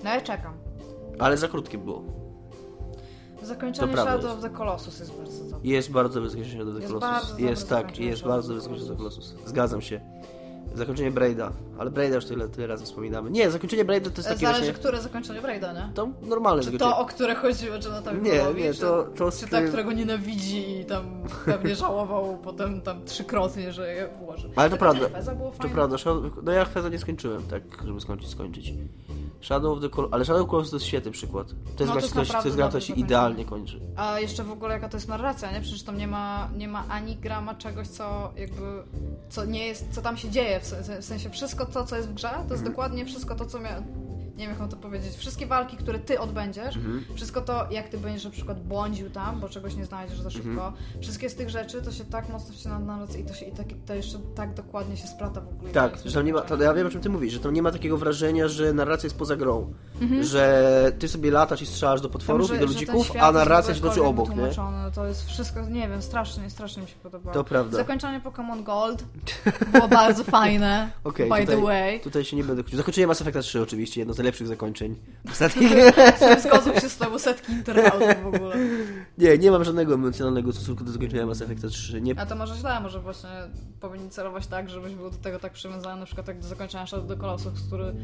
[0.04, 0.54] No ja czekam.
[1.18, 2.02] Ale za krótkie było.
[3.42, 5.58] Zakończenie Shadow of the Colossus jest bardzo dobre.
[5.70, 7.38] Jest bardzo wyskoczenie do The Jest Colossus.
[7.38, 9.28] Jest dobre tak, jest Shadow bardzo of the wyskoczenie do Colossus.
[9.28, 9.48] Colossus.
[9.48, 10.00] Zgadzam się.
[10.74, 11.52] Zakończenie Braida.
[11.78, 13.30] Ale Braida już tyle, tyle razy wspominamy.
[13.30, 14.74] Nie, zakończenie Braida to jest takie Zależy, właśnie...
[14.74, 15.92] które zakończenie Braida, nie?
[15.94, 16.90] To normalne Czy zakończenie.
[16.90, 21.22] to, o które chodziło Jonathan Nie, nie, to- to Czy ta, którego nienawidzi i tam
[21.44, 24.50] pewnie żałował potem tam trzykrotnie, że je włoży.
[24.56, 25.06] Ale to prawda.
[25.62, 25.96] To prawda,
[26.42, 28.74] no ja Feza nie skończyłem, tak, żeby skończyć, skończyć.
[29.40, 30.08] Shadow of the Col...
[30.10, 31.46] Ale Shadow of the Colossus to jest świetny przykład.
[31.48, 33.80] To jest No, to właśnie jest coś, co naprawdę jest gra, to się idealnie kończy.
[33.96, 35.60] A jeszcze w ogóle jaka to jest narracja, nie?
[35.60, 38.82] Przecież tam nie ma, nie ma ani grama czegoś, co jakby,
[39.28, 40.59] co nie jest, co tam się dzieje,
[41.00, 42.50] w sensie, wszystko to, co jest w grze, to Mhm.
[42.50, 43.82] jest dokładnie wszystko to, co miał,
[44.41, 47.05] nie wiem jak mam to powiedzieć, wszystkie walki, które ty odbędziesz, Mhm.
[47.14, 50.51] wszystko to, jak ty będziesz na przykład błądził tam, bo czegoś nie znajdziesz za szybko,
[50.51, 50.72] Mhm.
[51.01, 53.53] wszystkie z tych rzeczy, to się tak mocno wcina na narrację i to się i
[53.53, 55.72] tak, to jeszcze tak dokładnie się splata w ogóle.
[55.72, 57.62] Tak, że tam nie ma, to ja wiem o czym ty mówisz, że tam nie
[57.62, 59.72] ma takiego wrażenia, że narracja jest poza grą.
[60.20, 62.12] Że ty sobie latasz i strzelasz do Mhm.
[62.12, 64.51] Tam, potworów że- i do ludzików, a narracja się toczy obok, nie?
[64.95, 67.34] To jest wszystko, nie wiem, strasznie, strasznie mi się podobało.
[67.34, 67.76] To prawda.
[67.76, 69.05] Zakończenie Pokémon Gold
[69.72, 72.01] było bardzo fajne, Okej, by tutaj, the way.
[72.01, 72.62] tutaj się nie będę.
[72.76, 74.96] Zakończenie Mass Effecta 3 oczywiście, jedno z najlepszych zakończeń.
[75.32, 75.72] Ostatnich...
[76.42, 78.56] Zgodzą się z tobą setki internautów w ogóle.
[79.18, 82.00] nie, nie mam żadnego emocjonalnego stosunku do zakończenia Mass Effecta 3.
[82.00, 83.30] Nie, A to może źle, może właśnie
[83.80, 87.08] powinni celować tak, żebyś był do tego tak przywiązany, na przykład jak do zakończenia Shadow
[87.08, 87.94] the Colossus, który...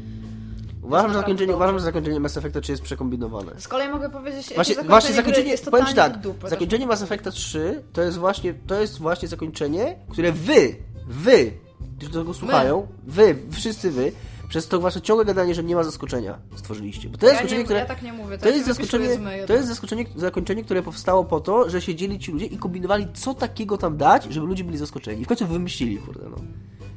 [0.83, 3.51] uważam, że zakończenie, uważam, że zakończenie Mass Effecta 3 jest przekombinowane.
[3.57, 6.49] Z kolei mogę powiedzieć, Właśnie, zakończenie właśnie zakończenie, jest powiem ci tak, do dupy.
[6.49, 10.75] zakończenie Mass Effecta 3 to jest właśnie, to jest właśnie zakończenie, które wy,
[11.07, 11.51] wy,
[11.97, 14.11] którzy tego słuchają, wy, wszyscy wy,
[14.49, 17.09] przez to wasze ciągłe gadanie, że nie ma zaskoczenia stworzyliście.
[17.09, 17.79] Bo to jest ja, zaskoczenie, nie, które...
[17.79, 19.09] ja tak nie mówię, to, To ja jest, zaskoczenie,
[19.47, 23.33] to jest zaskoczenie, zakończenie, które powstało po to, że siedzieli ci ludzie i kombinowali, co
[23.33, 25.21] takiego tam dać, żeby ludzie byli zaskoczeni.
[25.21, 26.37] I w końcu wymyślili, kurde, no.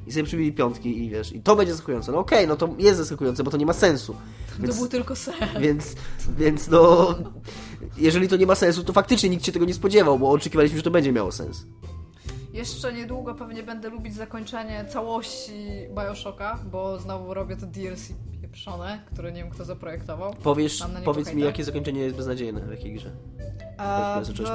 [0.06, 2.12] I sobie przybili piątki i wiesz, i to będzie zaskakujące.
[2.12, 4.12] No okej, no to jest zaskakujące, bo to nie ma sensu.
[4.56, 5.34] To Więc, był tylko sen.
[5.60, 5.94] więc,
[6.38, 7.14] więc no,
[7.98, 10.82] jeżeli to nie ma sensu, to faktycznie nikt się tego nie spodziewał, bo oczekiwaliśmy, że
[10.82, 11.66] to będzie miało sens.
[12.52, 18.12] Jeszcze niedługo pewnie będę lubić zakończenie całości Bioshocka, bo znowu robię to DLC
[18.54, 20.34] pieprzone, które nie wiem kto zaprojektował.
[20.34, 23.10] Powiesz, powiedz mi, jakie zakończenie jest beznadziejne w jakiej grze.
[23.78, 24.50] A zacząłeś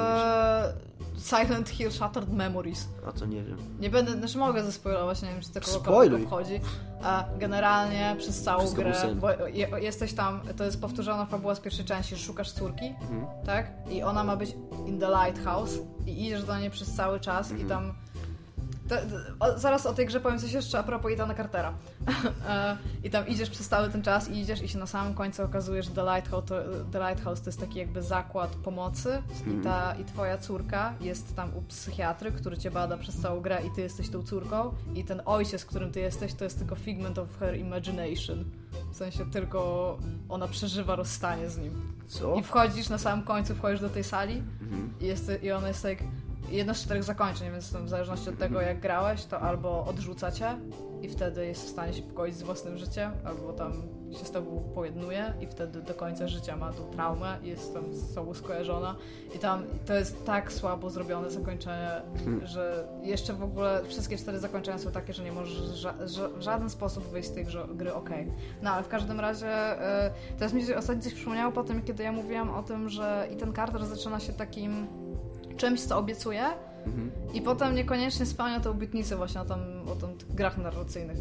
[1.14, 2.88] w Silent Hill Shattered Memories.
[3.08, 3.56] A to nie wiem.
[3.80, 6.22] Nie będę, znaczy mogę zaspoilować, nie wiem czy kogokolwiek Spoiluj.
[6.24, 6.60] obchodzi.
[7.02, 11.60] A generalnie przez całą Wszystko grę, bo je, jesteś tam, to jest powtórzona fabuła z
[11.60, 13.26] pierwszej części, że szukasz córki, Mhm.
[13.46, 13.70] tak?
[13.90, 17.66] I ona ma być in the lighthouse i idziesz do niej przez cały czas Mhm.
[17.66, 17.94] i tam...
[18.88, 18.94] To,
[19.40, 21.72] o, zaraz o tej grze powiem coś jeszcze a propos Itana Cartera.
[22.48, 25.42] E, I tam idziesz przez cały ten czas i idziesz i się na samym końcu
[25.42, 26.54] okazuje, że The Lighthouse to,
[26.92, 31.56] The Lighthouse to jest taki jakby zakład pomocy i, ta, i twoja córka jest tam
[31.56, 35.22] u psychiatry, który cię bada przez całą grę i ty jesteś tą córką i ten
[35.24, 38.44] ojciec, którym ty jesteś, to jest tylko figment of her imagination.
[38.92, 41.92] W sensie tylko ona przeżywa rozstanie z nim.
[42.06, 42.34] Co?
[42.34, 44.90] I wchodzisz na samym końcu, wchodzisz do tej sali Mhm.
[45.00, 45.98] i, jest, i ona jest tak
[46.50, 50.58] jedno z czterech zakończeń, więc w zależności od tego jak grałeś, to albo odrzuca cię
[51.02, 53.72] i wtedy jest w stanie się pogodzić z własnym życiem, albo tam
[54.12, 57.94] się z tobą pojednuje i wtedy do końca życia ma tą traumę i jest tam
[57.94, 58.96] z sobą skojarzona
[59.34, 61.90] i tam to jest tak słabo zrobione zakończenie,
[62.42, 66.70] że jeszcze w ogóle wszystkie cztery zakończenia są takie, że nie możesz ża- w żaden
[66.70, 68.10] sposób wyjść z tej gry ok.
[68.62, 72.02] No ale w każdym razie e, teraz mi się ostatnio coś przypomniało po tym, kiedy
[72.02, 74.86] ja mówiłam o tym, że i ten Carter zaczyna się takim
[75.56, 76.44] czymś, co obiecuje
[76.86, 77.10] Mhm.
[77.34, 81.18] i potem niekoniecznie spełnia tę obietnicę właśnie o, tam, o tam tych grach narracyjnych,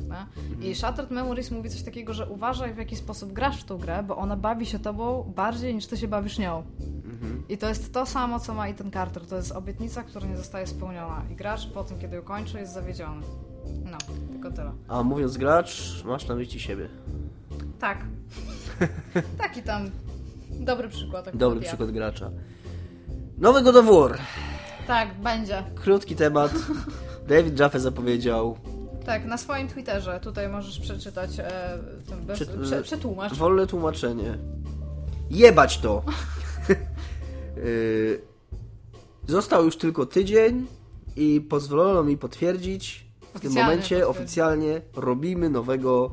[0.59, 0.69] nie?
[0.69, 4.03] I Shattered Memories mówi coś takiego, że uważaj w jaki sposób grasz w tą grę,
[4.03, 6.63] bo ona bawi się tobą bardziej niż ty się bawisz nią.
[7.05, 7.43] Mhm.
[7.49, 9.25] I to jest to samo, co ma i ten Carter.
[9.25, 11.23] To jest obietnica, która nie zostaje spełniona.
[11.31, 13.21] I gracz po tym, kiedy ją kończy, jest zawiedziony.
[13.91, 13.97] No,
[14.31, 14.71] tylko tyle.
[14.87, 16.89] A mówiąc gracz, masz na myśli siebie.
[17.79, 18.05] Tak.
[19.37, 19.89] Taki tam
[20.59, 21.37] dobry przykład.
[21.37, 21.67] Dobry ja.
[21.67, 22.31] przykład gracza.
[23.37, 24.17] Nowy God of War.
[24.87, 25.63] Tak, będzie.
[25.75, 26.51] Krótki temat.
[27.29, 28.57] David Jaffe zapowiedział.
[29.05, 30.19] Tak, na swoim Twitterze.
[30.19, 31.79] Tutaj możesz przeczytać, e,
[32.09, 33.33] ten bez, prze, przetłumacz.
[33.33, 34.37] Wolne tłumaczenie.
[35.29, 36.03] Jebać to!
[37.57, 38.21] Y,
[39.27, 40.67] Został już tylko tydzień
[41.15, 46.11] i pozwolono mi potwierdzić w tym momencie oficjalnie robimy nowego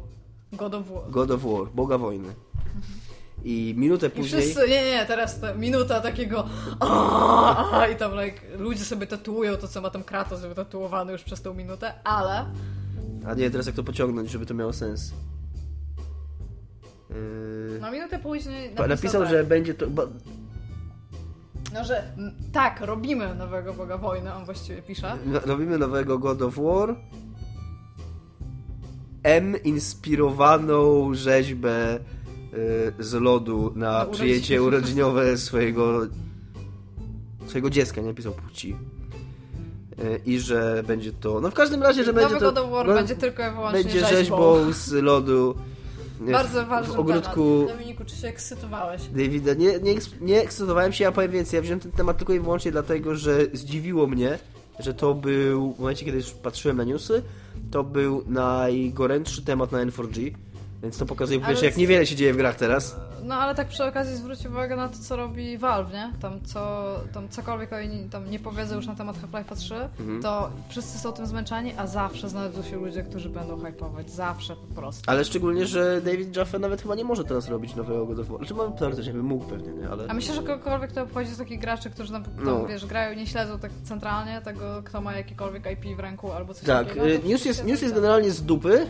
[0.53, 1.11] God of War.
[1.11, 2.29] God of War, Boga Wojny.
[3.45, 4.43] I minutę I później...
[4.43, 6.47] wszyscy, nie, nie, teraz ta minuta takiego
[6.81, 11.43] "Aaaa", i tam like, ludzie sobie tatuują to, co ma tam Kratos wytatuowany już przez
[11.43, 12.47] tą minutę, ale
[13.27, 15.13] A nie, teraz jak to pociągnąć, żeby to miało sens.
[17.11, 17.79] Yy...
[17.81, 19.87] na minutę później napisał, Napisał, tak, że będzie to.
[19.91, 20.07] Bo,
[21.75, 22.13] no, że
[22.53, 25.17] tak, robimy nowego Boga Wojny, on właściwie pisze.
[25.27, 26.97] no- robimy nowego God of War.
[29.23, 31.99] M inspirowaną rzeźbę
[32.99, 34.79] z lodu na Na przyjęcie urodziny.
[34.79, 36.07] urodziniowe swojego
[37.47, 38.77] swojego dziecka, nie napisał płci.
[39.99, 41.41] Yy, I że będzie to.
[41.41, 42.47] No w każdym razie, że będzie Nowy.
[42.47, 44.17] God of War no, będzie tylko i wyłącznie będzie rzeźbą.
[44.17, 45.55] rzeźbą z lodu.
[46.21, 47.65] Bardzo ważny w ogródku.
[47.67, 47.79] temat.
[47.79, 49.03] Dominiku, czy się ekscytowałeś?
[49.09, 51.57] Davida, nie, nie, nie ekscytowałem się, ja powiem więcej.
[51.59, 54.39] Ja wziąłem ten temat tylko i wyłącznie dlatego, że zdziwiło mnie,
[54.79, 57.23] że to był, w momencie kiedy już patrzyłem na newsy,
[57.71, 60.33] to był najgorętszy temat na N4G.
[60.83, 62.97] Więc to pokazuje po pierwsze, jak niewiele się dzieje w grach teraz.
[63.25, 66.13] No ale tak przy okazji zwróć uwagę na to, co robi Valve, nie?
[66.21, 70.23] Tam, co, tam cokolwiek oni tam nie powiedzą już na temat Half-Life'a 3, Mhm.
[70.23, 74.11] to wszyscy są tym zmęczeni, a zawsze znajdą się ludzie, którzy będą hypować.
[74.11, 75.03] Zawsze po prostu.
[75.07, 78.47] Ale szczególnie, że David Jaffe nawet chyba nie może teraz robić nowego God of War.
[78.47, 79.89] Znaczy, teoretycznie by mógł pewnie, nie?
[79.91, 80.05] Ale...
[80.09, 82.67] A myślę, że kogokolwiek to obchodzi z takich graczy, którzy tam, tam No.
[82.67, 86.65] wiesz, grają, nie śledzą tak centralnie tego, kto ma jakikolwiek IP w ręku albo coś
[86.67, 87.07] Tak, takiego.
[87.23, 88.87] to news jest, news jest generalnie z dupy,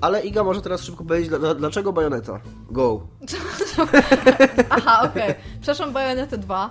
[0.00, 2.40] ale Iga może teraz szybko powiedzieć, dla- dla- dlaczego Bajoneta.
[2.70, 3.00] Go.
[4.70, 5.34] Aha, okej.
[5.60, 6.70] Przepraszam, Bayonetta 2.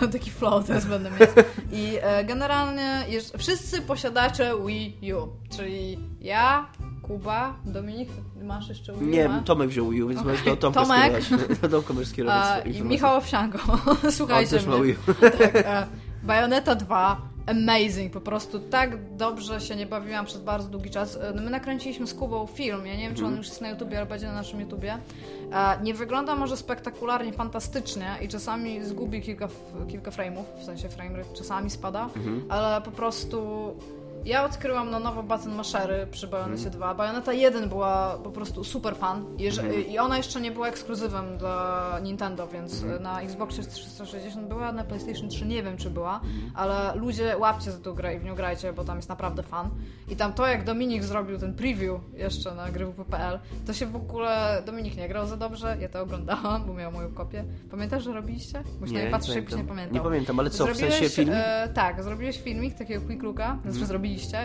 [0.00, 1.30] To taki flow teraz będę mieć.
[1.72, 6.66] I e, generalnie jeż, wszyscy posiadacze Wii U, czyli ja,
[7.02, 8.08] Kuba, Dominik,
[8.42, 9.06] masz jeszcze Wii U?
[9.10, 9.40] Nie, ma?
[9.42, 10.32] Tomek wziął Wii U, więc Okej.
[10.32, 11.24] możesz do Tomka Tomek.
[11.24, 11.58] skierować.
[11.62, 12.82] Do Tomka możesz skierować I.
[12.82, 13.58] Michał Owsianko.
[14.04, 14.84] On Słuchajcie też ma mnie.
[14.84, 15.14] Wii U.
[15.14, 15.86] Tak, e,
[16.22, 21.16] Bayonetta 2, amazing, po prostu tak dobrze się nie bawiłam przez bardzo długi czas.
[21.16, 23.32] E, My nakręciliśmy z Kubą film, ja nie wiem, czy Mhm.
[23.32, 24.98] on już jest na YouTubie, ale będzie na naszym YouTubie.
[25.52, 29.48] E, Nie wygląda może spektakularnie, fantastycznie i czasami zgubi kilka,
[29.88, 32.44] kilka frame'ów, w sensie framerate czasami spada, Mhm.
[32.48, 33.38] ale po prostu...
[34.28, 36.42] Ja odkryłam na nowo Button Mashery przy Mhm.
[36.44, 36.94] Bayonecie 2.
[36.94, 39.86] Bayonetta 1 była po prostu super fan Mhm.
[39.86, 43.02] i ona jeszcze nie była ekskluzywem dla Nintendo, więc Mhm.
[43.02, 46.52] na Xboxie 360 była, na PlayStation 3 nie wiem czy była, Mhm.
[46.54, 49.70] ale ludzie łapcie za tą grę i w nią grajcie, bo tam jest naprawdę fan.
[50.08, 54.62] I tam to jak Dominik zrobił ten preview jeszcze na grywp.pl, to się w ogóle
[54.66, 57.44] Dominik nie grał za dobrze, ja to oglądałam, bo miał moją kopię.
[57.70, 58.62] Pamiętasz, że robiliście?
[58.80, 59.94] Bo już nie, patrzysz, nie pamiętał.
[59.94, 61.30] Nie pamiętam, ale co, w Zrobiłeś, sensie film?
[61.34, 63.86] E, tak, zrobiłeś filmik, takiego quick looka, znaczy Mhm.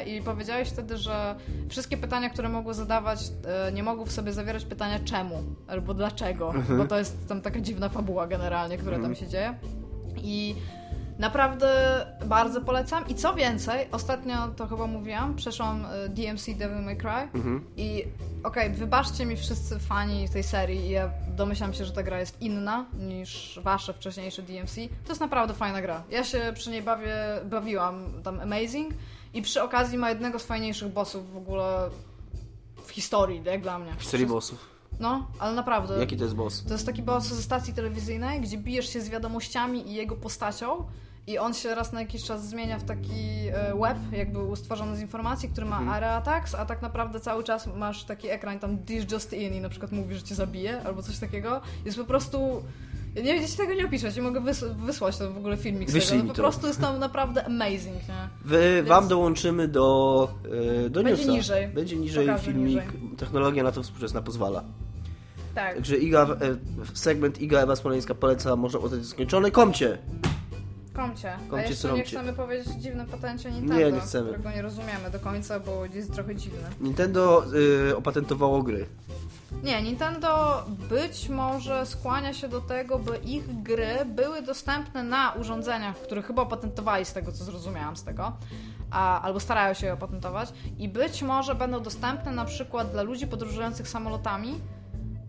[0.05, 1.35] I powiedziałeś wtedy, że
[1.69, 3.19] wszystkie pytania, które mogły zadawać,
[3.67, 6.77] e, nie mogły w sobie zawierać pytania czemu albo dlaczego, Mhm.
[6.79, 9.53] bo to jest tam taka dziwna fabuła generalnie, która tam się dzieje.
[10.17, 10.55] I
[11.19, 11.69] naprawdę
[12.25, 13.07] bardzo polecam.
[13.07, 17.65] I co więcej, ostatnio to chyba mówiłam, przeszłam e, DMC Devil May Cry Mhm.
[17.77, 18.03] i
[18.43, 22.85] okej, wybaczcie mi wszyscy fani tej serii, ja domyślam się, że ta gra jest inna
[22.99, 24.75] niż wasze wcześniejsze DMC.
[25.05, 26.03] To jest naprawdę fajna gra.
[26.09, 27.15] Ja się przy niej bawię,
[27.45, 28.93] bawiłam tam amazing
[29.33, 31.89] i przy okazji ma jednego z fajniejszych bossów w ogóle
[32.85, 33.95] w historii, jak dla mnie.
[33.99, 34.73] Historii bossów.
[34.99, 35.99] No, ale naprawdę.
[35.99, 36.63] Jaki to jest boss?
[36.63, 40.85] To jest taki boss ze stacji telewizyjnej, gdzie bijesz się z wiadomościami i jego postacią.
[41.27, 45.01] I on się raz na jakiś czas zmienia w taki e, web, jakby stworzony z
[45.01, 45.95] informacji, który ma Mhm.
[45.95, 49.61] area attacks, a tak naprawdę cały czas masz taki ekran tam this just in i
[49.61, 51.61] na przykład mówi, że cię zabije albo coś takiego.
[51.85, 52.63] Jest po prostu...
[53.15, 55.89] Ja nie wiem, ci tego nie opiszę, ci mogę wys- wysłać to w ogóle filmik
[55.91, 56.23] z tego.
[56.23, 58.29] No, po prostu jest tam naprawdę amazing, nie?
[58.45, 60.29] Wy, Więc- Wam dołączymy do,
[60.85, 61.31] e, do Będzie newsa.
[61.31, 61.67] niżej.
[61.67, 62.65] Będzie niżej Pokażę filmik.
[62.65, 62.87] niżej.
[63.17, 64.63] Technologia na to współczesna pozwala.
[65.55, 65.75] Tak.
[65.75, 69.51] Także Iga, e, segment Iga Ewa Smoleńska poleca, można uznać skończony.
[69.51, 69.97] Komcie!
[70.93, 71.33] Komcie.
[71.33, 74.29] A Komcie, jeszcze nie chcemy powiedzieć o dziwnym patencie Nintendo, Nie, nie chcemy.
[74.29, 76.69] którego nie rozumiemy do końca, bo jest trochę dziwny.
[76.81, 77.43] Nintendo
[77.89, 78.85] y, opatentowało gry.
[79.63, 85.97] Nie, Nintendo być może skłania się do tego, by ich gry były dostępne na urządzeniach,
[85.97, 88.31] które chyba opatentowali z tego, co zrozumiałam z tego,
[88.91, 93.27] a, albo starają się je opatentować i być może będą dostępne na przykład dla ludzi
[93.27, 94.61] podróżujących samolotami,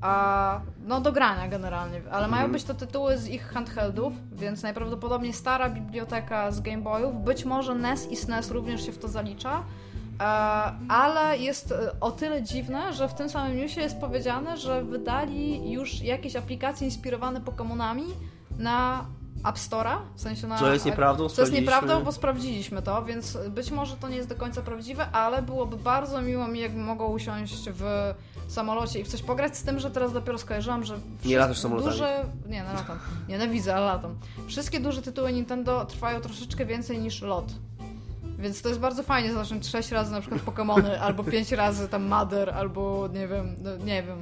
[0.05, 5.33] a, no do grania generalnie, ale mają być to tytuły z ich handheldów, więc najprawdopodobniej
[5.33, 9.63] stara biblioteka z Game Boyów, być może NES i SNES również się w to zalicza,
[10.21, 10.25] E,
[10.89, 15.73] ale jest e, o tyle dziwne, że w tym samym newsie jest powiedziane, że wydali
[15.73, 18.05] już jakieś aplikacje inspirowane Pokémonami
[18.59, 19.07] na
[19.45, 20.59] App Store'a, w sensie na...
[20.59, 24.29] Co jest nieprawdą, Co jest nieprawdą, bo sprawdziliśmy to, więc być może to nie jest
[24.29, 28.15] do końca prawdziwe, ale byłoby bardzo miło mi, jakbym mogła usiąść w
[28.49, 31.93] samolocie i w coś pograć, z tym, że teraz dopiero skojarzyłam, że Nie latasz samolotami.
[31.93, 32.25] duże...
[32.49, 32.99] Nie, no latam.
[33.29, 34.15] Nienawidzę, ale latam.
[34.47, 37.53] Wszystkie duże tytuły Nintendo trwają troszeczkę więcej niż lot.
[38.39, 42.09] Więc to jest bardzo fajnie zacząć 6 razy na przykład Pokémony, albo 5 razy tam
[42.09, 44.19] Mother, albo nie wiem, no, nie wiem.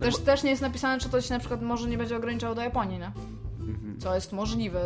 [0.00, 2.62] Też, też nie jest napisane, czy to się na przykład może nie będzie ograniczało do
[2.62, 3.12] Japonii, nie?
[3.98, 4.80] Co jest możliwe,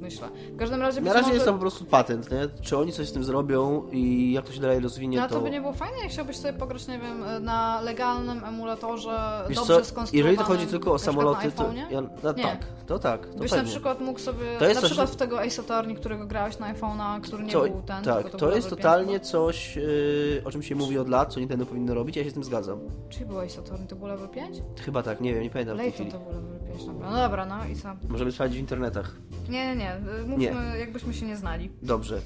[0.00, 0.28] myślę.
[0.52, 1.34] W każdym razie Na razie może...
[1.34, 2.48] jest to po prostu patent, nie?
[2.62, 5.34] Czy oni coś z tym zrobią i jak to się dalej rozwinie, No to...
[5.34, 9.56] to by nie było fajne, jak chciałbyś sobie pograć, nie wiem, na legalnym emulatorze, Wiesz
[9.58, 10.14] dobrze co, skonstruowanym.
[10.16, 11.72] jeżeli to chodzi tylko o na samoloty, na to...
[11.90, 12.42] Ja, no, Nie.
[12.42, 13.72] tak, to tak, to Byś na pewnie.
[13.72, 16.74] przykład mógł sobie, To jest na coś, przykład w tego Ace Attorney, którego grałeś na
[16.74, 20.50] iPhone'a, który nie To- był ten, tak, to był jest totalnie 5, coś, yy, o
[20.50, 22.78] czym się mówi od lat, co Nintendo powinno robić, ja się z tym zgadzam.
[23.08, 24.56] Czy był Ace Attorney, to był level 5?
[24.84, 27.10] Chyba tak, nie wiem, nie pamiętam Layton to był level 5, dobra.
[27.10, 27.88] No dobra, no i co?
[28.08, 29.16] Możemy sprawdzić w internetach.
[29.48, 29.85] Nie, nie, nie,
[30.26, 31.70] mówmy jakbyśmy się nie znali.
[31.82, 32.20] Dobrze.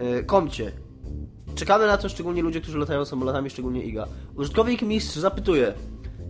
[0.00, 0.72] Yy, komcie.
[1.54, 4.06] Czekamy na to szczególnie ludzie, którzy latają samolotami, szczególnie Iga.
[4.36, 5.74] Użytkownik mistrz zapytuje.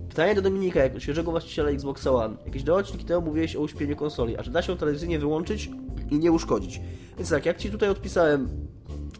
[0.08, 2.36] Pytanie do Dominika, jako świeżego właściciela Xbox One.
[2.46, 5.70] Jakieś dwa odcinki temu mówiłeś o uśpieniu konsoli, a czy da się tradycyjnie wyłączyć
[6.10, 6.80] i nie uszkodzić?
[7.16, 8.48] Więc tak, jak Ci tutaj odpisałem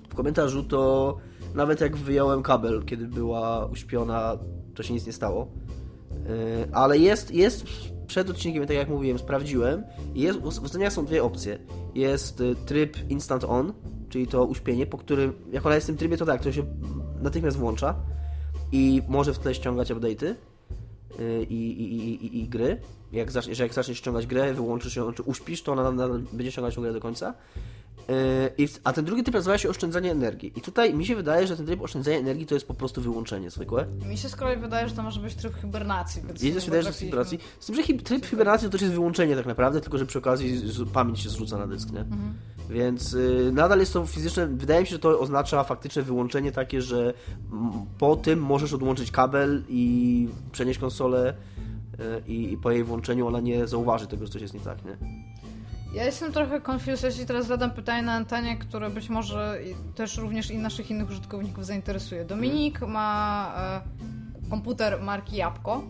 [0.09, 1.17] w komentarzu, to
[1.55, 4.39] nawet jak wyjąłem kabel, kiedy była uśpiona,
[4.75, 5.49] to się nic nie stało.
[6.11, 6.29] Yy,
[6.73, 7.65] ale jest, jest
[8.09, 9.85] przed odcinkiem, tak jak mówiłem, sprawdziłem.
[10.15, 11.59] Jest, w ustawieniach są dwie opcje.
[11.95, 13.73] Jest y, tryb Instant On,
[14.09, 16.65] czyli to uśpienie, po którym, jak ona jest w tym trybie, to tak, to się
[17.23, 17.95] natychmiast włącza
[18.73, 20.35] i może w tle ściągać update'y
[21.21, 22.81] y, i, i, i, i, gry.
[23.13, 26.53] Jak, zacznie, że jak zaczniesz ściągać grę, wyłączysz ją, czy uśpisz, to ona nadal będzie
[26.53, 27.35] ściągać grę do końca.
[28.59, 30.53] Yy, a ten drugi tryb nazywa się oszczędzanie energii.
[30.57, 33.51] I tutaj mi się wydaje, że ten tryb oszczędzania energii to jest po prostu wyłączenie
[33.51, 33.87] zwykłe.
[34.09, 36.43] Mi się z kolei wydaje, że to może być tryb hibernacji, więc...
[36.43, 37.39] Jej też wydaje, że jest hibernacji.
[37.61, 40.19] Z tym, że hi- tryb hibernacji to też jest wyłączenie tak naprawdę, tylko że przy
[40.19, 42.05] okazji pamięć się zrzuca na dysk, nie?
[42.71, 44.47] Więc y, nadal jest to fizyczne.
[44.47, 47.15] Wydaje mi się, że to oznacza faktyczne wyłączenie takie, że
[47.99, 51.35] po tym możesz odłączyć kabel i przenieść konsolę
[52.01, 54.79] y, i, i po jej włączeniu ona nie zauważy tego, że coś jest nie tak,
[54.85, 54.97] nie?
[55.93, 59.59] Ja jestem trochę confused, jeśli teraz zadam pytanie na antenie, które być może
[59.95, 62.25] też również i naszych innych użytkowników zainteresuje.
[62.25, 63.53] Dominik ma
[64.45, 65.83] e, komputer marki Jabłko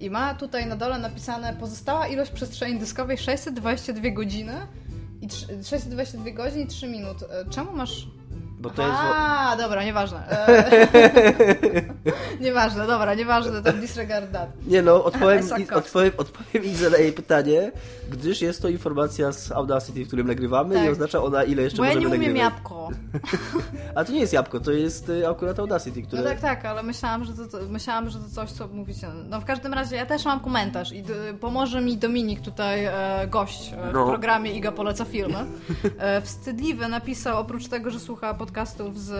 [0.00, 4.52] i ma tutaj na dole napisane pozostała ilość przestrzeni dyskowej 622 godziny
[5.20, 7.16] i trz- 622 godzin i 3 minut.
[7.22, 8.06] E, Czemu masz...
[8.60, 8.94] Bo to jest.
[9.00, 10.30] A, dobra, nieważne.
[10.30, 10.70] E,
[12.40, 14.48] nieważne, dobra, nieważne, to disregard that.
[14.66, 17.72] Nie no, odpowiem, i, odpowiem, odpowiem i zadaję jej pytanie,
[18.10, 20.84] gdyż jest to informacja z Audacity, w którym nagrywamy Tak.
[20.86, 22.52] i oznacza ona ile jeszcze Bo ja możemy nie umiem nagrywać.
[22.54, 22.88] jabłko.
[23.94, 26.22] A to nie jest jabłko, to jest y, akurat Audacity, które...
[26.22, 29.08] No tak, tak, ale myślałam, że to, to, myślałam, że to coś, co mówicie.
[29.28, 31.04] No w każdym razie ja też mam komentarz i
[31.40, 32.92] pomoże mi Dominik, tutaj e,
[33.30, 34.04] gość e, No.
[34.04, 35.38] w programie Iga poleca filmy.
[35.98, 39.10] E, wstydliwy napisał, oprócz tego, że słucha podcastów z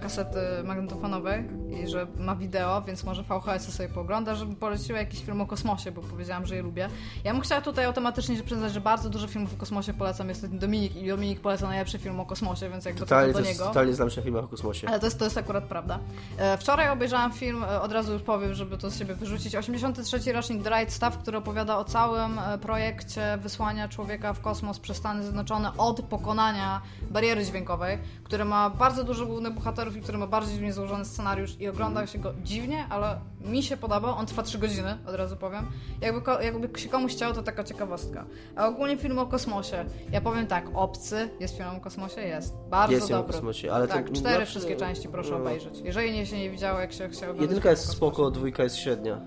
[0.00, 1.44] kasety magnetofonowej
[1.82, 5.92] i że ma wideo, więc może VHS sobie poogląda, żeby poleciła jakiś film o kosmosie,
[5.92, 6.88] bo powiedziałam, że je lubię.
[7.24, 10.96] Ja bym chciała tutaj automatycznie przyznać, że bardzo dużo filmów o kosmosie polecam jest Dominik
[10.96, 13.68] i Dominik poleca najlepszy film o kosmosie, więc jakby Totalnie, to do jest, niego.
[13.68, 14.88] totalnie znam się na filmach o kosmosie.
[14.88, 15.98] Ale to jest, to jest akurat prawda.
[16.38, 20.32] E, Wczoraj obejrzałam film, e, od razu już powiem, żeby to z siebie wyrzucić, 83.
[20.32, 24.96] rocznik The Right Stuff, który opowiada o całym e, projekcie wysłania człowieka w kosmos przez
[24.96, 26.80] Stany Zjednoczone od pokonania
[27.10, 31.60] bariery dźwiękowej, który ma bardzo dużo głównych bohaterów i który ma bardzo dziwnie złożony scenariusz
[31.60, 34.16] i ogląda się go dziwnie, ale mi się podoba.
[34.16, 35.66] On trwa 3 godziny, od razu powiem.
[36.00, 38.24] Jakby, jakby się komuś chciało, to taka ciekawostka.
[38.56, 39.84] A ogólnie film o kosmosie.
[40.12, 42.20] Ja powiem tak, Obcy jest film o kosmosie?
[42.20, 42.54] Jest.
[42.70, 43.32] Bardzo Jest film o dobry.
[43.32, 45.36] kosmosie, ale tak, to- cztery znaczy, wszystkie części proszę no.
[45.36, 45.80] obejrzeć.
[45.84, 49.20] Jeżeli nie się nie widziało, jak się chciało Jedynka jest spoko, dwójka jest średnia.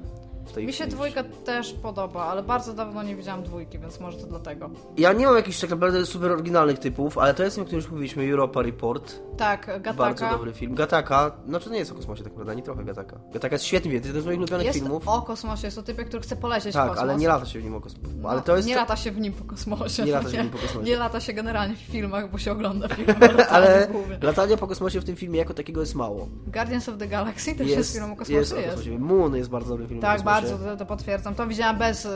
[0.48, 0.92] W tej Mi się chwili.
[0.96, 4.70] dwójka też podoba, ale bardzo dawno nie widziałam dwójki, więc może to dlatego.
[4.98, 7.92] Ja nie mam jakichś tak naprawdę super oryginalnych typów, ale to jest, o którym już
[7.92, 9.20] mówiliśmy, Europa Report.
[9.38, 10.76] Tak, Bardzo Gataka dobry film.
[10.76, 13.18] Gataka, znaczy to nie jest o kosmosie tak naprawdę, ani trochę Gataka.
[13.34, 15.08] Gataka jest świetnym, to jest jeden z moich ulubionych jest filmów.
[15.08, 17.04] o kosmosie, jest o typie, który chce polecieć w tak, kosmos.
[17.04, 18.14] ale nie lata się w nim o kosmosie.
[18.22, 18.68] No, Ale to jest...
[18.68, 20.04] Nie lata się w nim po kosmosie.
[20.04, 20.86] Nie lata się w nim po kosmosie.
[20.86, 23.14] Nie lata się generalnie w filmach, bo się ogląda filmy.
[23.38, 24.18] o ale głównie.
[24.22, 26.28] latania po kosmosie w tym filmie jako takiego jest mało.
[26.48, 28.34] Guardians of the Galaxy też jest, film o kosmosie.
[28.34, 29.00] Jest o kosmosie.
[29.00, 30.37] Moon jest bardzo dobry film o Tak, kosmosie.
[30.42, 31.36] Bardzo to, to potwierdzam.
[31.36, 32.10] To widziałam bez, e,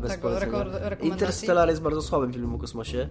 [0.00, 1.08] Bez tego reko- rekomendacji.
[1.08, 3.08] Interstellar jest bardzo słabym filmem o kosmosie.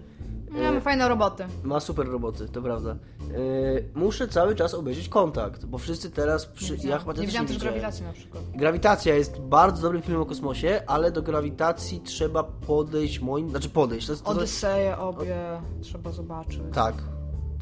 [0.52, 1.46] Nie, ma fajne roboty.
[1.64, 2.96] Ma super roboty, to prawda.
[3.30, 6.46] Yy, muszę cały czas obejrzeć kontakt, bo wszyscy teraz.
[6.46, 6.78] Przy...
[6.84, 7.74] Ja chyba nie też widziałam też widziałem.
[7.80, 8.44] grawitacji na przykład.
[8.56, 13.50] Grawitacja jest bardzo dobrym filmem o kosmosie, ale do grawitacji trzeba podejść moim.
[13.50, 14.08] Znaczy podejść.
[14.08, 15.36] To, to, to, Odyseje obie
[15.82, 16.60] trzeba zobaczyć.
[16.74, 16.96] tak.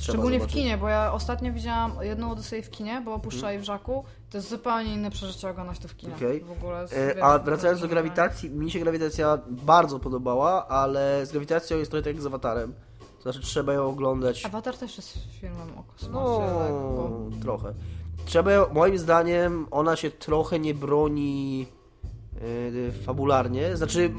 [0.02, 0.56] Trzeba Szczególnie zobaczyć.
[0.60, 3.62] w kinie, bo ja ostatnio widziałam jedną Odyseję w kinie, bo opuszczali Mhm.
[3.62, 4.04] w Żaku.
[4.30, 6.16] To jest zupełnie inne przeżycie oglądać to w kinie.
[6.16, 6.42] Okej.
[6.44, 6.86] W ogóle
[7.18, 12.04] E, A wracając do grawitacji, mi się grawitacja bardzo podobała, ale z grawitacją jest trochę
[12.04, 12.74] tak jak z awatarem.
[13.18, 14.46] To znaczy trzeba ją oglądać.
[14.46, 17.20] Awatar też jest filmem o No, kosmosie, tak, bo...
[17.42, 17.74] trochę.
[18.26, 21.60] Trzeba, ją- moim zdaniem, ona się trochę nie broni
[22.42, 23.78] yy, fabularnie.
[23.78, 24.12] Znaczy,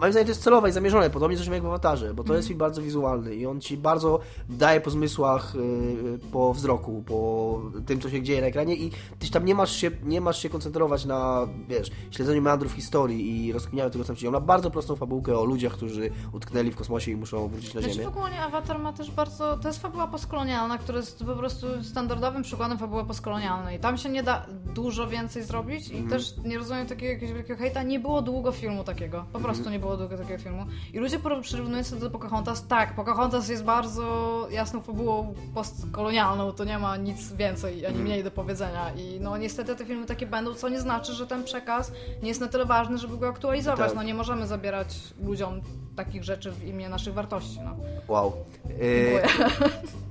[0.00, 2.48] moim zdaniem to jest celowe i zamierzone, podobnie zresztą jak w Awatarze, bo to jest
[2.48, 8.00] film bardzo wizualny i on ci bardzo daje po zmysłach, yy, po wzroku, po tym,
[8.00, 11.04] co się dzieje na ekranie i ty tam nie masz się, nie masz się koncentrować
[11.04, 14.28] na, wiesz, śledzeniu meandrów historii i rozkminianiu tego, co tam się dzieje.
[14.28, 17.80] On ma bardzo prostą fabułkę o ludziach, którzy utknęli w kosmosie i muszą wrócić na
[17.80, 18.06] Znaczy Ziemię.
[18.06, 19.56] w ogóle Avatar ma też bardzo...
[19.58, 23.80] To jest fabuła postkolonialna, która jest po prostu standardowym przykładem fabuły postkolonialnej.
[23.80, 26.08] Tam się nie da dużo więcej zrobić i Mhm.
[26.10, 27.82] też nie rozumiem takiego jakiegoś wielkiego hejta.
[27.82, 29.18] Nie było długo filmu takiego.
[29.32, 29.44] Po Mhm.
[29.44, 30.66] prostu nie było długo takiego filmu.
[30.92, 32.66] I ludzie przyrównują to do Pocahontas.
[32.66, 36.52] Tak, Pocahontas jest bardzo jasną fabułą postkolonialną.
[36.52, 38.90] To nie ma nic więcej ani mniej do powiedzenia.
[38.94, 42.40] I no niestety te filmy takie będą, co nie znaczy, że ten przekaz nie jest
[42.40, 43.86] na tyle ważny, żeby go aktualizować.
[43.86, 43.96] Tak.
[43.96, 45.60] No nie możemy zabierać ludziom
[46.04, 47.60] takich rzeczy w imię naszych wartości.
[47.64, 47.76] No.
[48.08, 48.32] Wow.
[48.80, 49.28] E,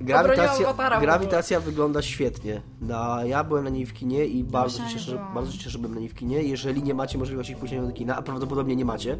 [0.00, 2.62] grawitacja, grawitacja wygląda świetnie.
[2.80, 5.34] Na, ja byłem na niej w kinie i bardzo się, cieszę, byłam.
[5.34, 6.42] bardzo się cieszę, że byłem na niej w kinie.
[6.42, 9.18] Jeżeli nie macie możliwości pójścia do kina, a prawdopodobnie nie macie,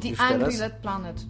[0.00, 0.58] The Angry?
[0.58, 1.26] Led Planet.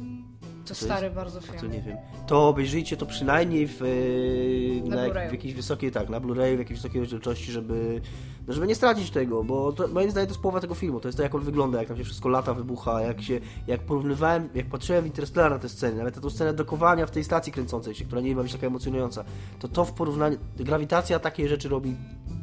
[0.69, 0.85] To jest?
[0.85, 1.73] stary bardzo to film.
[1.73, 1.97] nie wiem,
[2.27, 6.57] to obejrzyjcie to przynajmniej w, e, Na na, jak- w jakiejś wysokiej, tak, na Blu-rayu,
[6.57, 8.01] w jakiejś wysokiej rozdzielczości, żeby,
[8.47, 11.09] no żeby nie stracić tego, bo to, moim zdaniem to jest połowa tego filmu, to
[11.09, 14.49] jest to jak on wygląda, jak tam się wszystko lata, wybucha, jak się, jak porównywałem,
[14.55, 17.53] jak patrzyłem w Interstellar na tę scenę, nawet na tą scenę dokowania w tej stacji
[17.53, 19.25] kręcącej się, która nie ma być taka emocjonująca,
[19.59, 21.97] to to w porównaniu, grawitacja takie rzeczy robi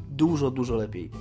[0.09, 1.11] dużo, dużo lepiej.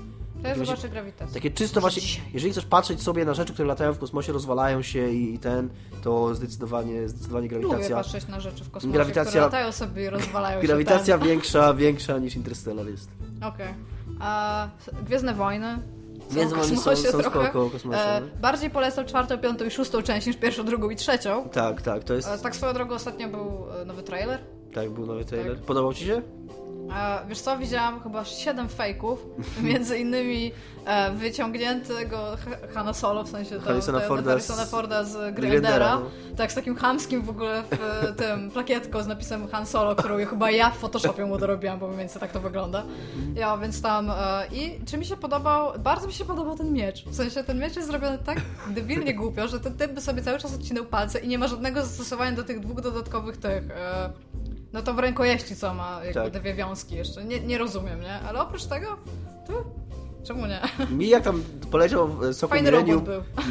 [0.45, 1.35] To ja Takie zobaczę grawitację.
[1.35, 2.03] Takie czysto właśnie,
[2.35, 5.69] jeżeli chcesz patrzeć sobie na rzeczy, które latają w kosmosie, rozwalają się i, i ten,
[6.03, 7.97] to zdecydowanie, zdecydowanie Lubię grawitacja.
[7.97, 10.67] patrzeć na rzeczy w kosmosie, Grawitacja- które latają sobie i rozwalają się.
[10.67, 13.09] Grawitacja większa, większa niż Interstellar jest.
[13.41, 13.49] ten.
[13.49, 13.75] Okej.
[14.21, 14.69] A
[15.07, 15.79] Gwiezdne Wojny.
[16.31, 17.31] Wojny są- są trochę.
[17.49, 18.27] spoko kosmosie, E, no.
[18.41, 21.49] bardziej polecam czwartą, piątą i szóstą część niż pierwszą, drugą i trzecią.
[21.49, 22.29] Tak, tak, to jest.
[22.29, 24.41] E, tak swoją drogą ostatnio był e, nowy trailer.
[24.75, 25.57] Tak, był nowy trailer.
[25.57, 25.65] Tak.
[25.67, 26.23] Podobał ci się?
[27.29, 29.27] Wiesz co, widziałam chyba 7 fejków,
[29.63, 30.53] między innymi
[30.85, 32.37] e, wyciągniętego
[32.75, 36.07] Hanna Solo, w sensie to, Harrisona to, Forda Harrisona Forda z Grindera, no.
[36.37, 40.19] tak z takim chamskim w ogóle w e, tym plakietką z napisem Han Solo, którą
[40.19, 42.83] ja chyba ja w Photoshopie mu dorobiłam, bo mniej więcej tak to wygląda.
[43.35, 44.15] Ja, więc tam e,
[44.53, 47.77] i czy mi się podobał, bardzo mi się podobał ten miecz, w sensie ten miecz
[47.77, 51.29] jest zrobiony tak debilnie głupio, że ten typ by sobie cały czas odcinał palce i
[51.29, 53.65] nie ma żadnego zastosowania do tych dwóch dodatkowych tych...
[54.75, 56.33] No to w rękojeści co ma, jakby Tak.
[56.33, 57.25] te dwie wiązki jeszcze.
[57.25, 58.13] Nie, nie rozumiem, nie?
[58.21, 58.87] Ale oprócz tego,
[59.47, 59.65] to
[60.25, 60.61] czemu nie?
[60.91, 63.05] Mi jak tam poleciał Soku Fajny Millennium.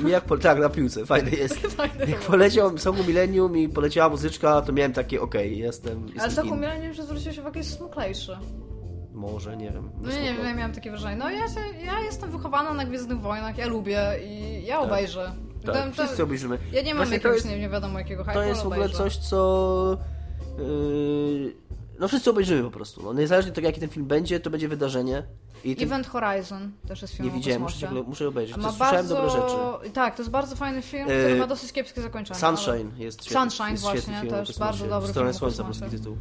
[0.03, 1.55] Mi jak po, tak, na piłce, fajny jest.
[1.67, 6.31] Fajny Jak poleciał Soku Millennium i poleciała muzyczka, to miałem takie, okej, jestem, Ale jestem
[6.31, 6.55] Soku in.
[6.61, 8.37] Millennium już zwrócił się w jakieś smuklejszy.
[9.13, 9.91] Może, nie wiem.
[10.01, 11.15] No nie, nie miałam takie wrażenie.
[11.15, 14.85] No ja, się, ja jestem wychowana na Gwiezdnych Wojnach, ja lubię i ja Tak.
[14.85, 15.35] obejrzę.
[15.65, 16.57] Tak, Tam- to- wszyscy obejrzymy.
[16.71, 18.85] Ja nie mam Właśnie jakiegoś jest- nie, wiadomo jakiego hype'u, To jest w ale ogóle
[18.85, 18.97] obejrzę.
[19.03, 19.97] coś, co...
[20.57, 21.53] Yy,
[21.99, 23.03] no wszyscy obejrzymy po prostu.
[23.03, 25.23] No, niezależnie od tego, jaki ten film będzie, to będzie wydarzenie.
[25.63, 25.87] I ten...
[25.87, 28.57] Event Horizon też jest film Nie widziałem, muszę, muszę obejrzeć.
[28.57, 29.15] Ma To słyszałem bardzo...
[29.15, 29.91] dobre rzeczy.
[29.93, 32.39] Tak, to jest bardzo fajny film, E, który ma dosyć kiepskie zakończenie.
[32.43, 33.41] ale- Sunshine jest świetny.
[33.41, 36.17] Sunshine jest właśnie, film też bardzo dobry stronę film Słońca, polski tytuł.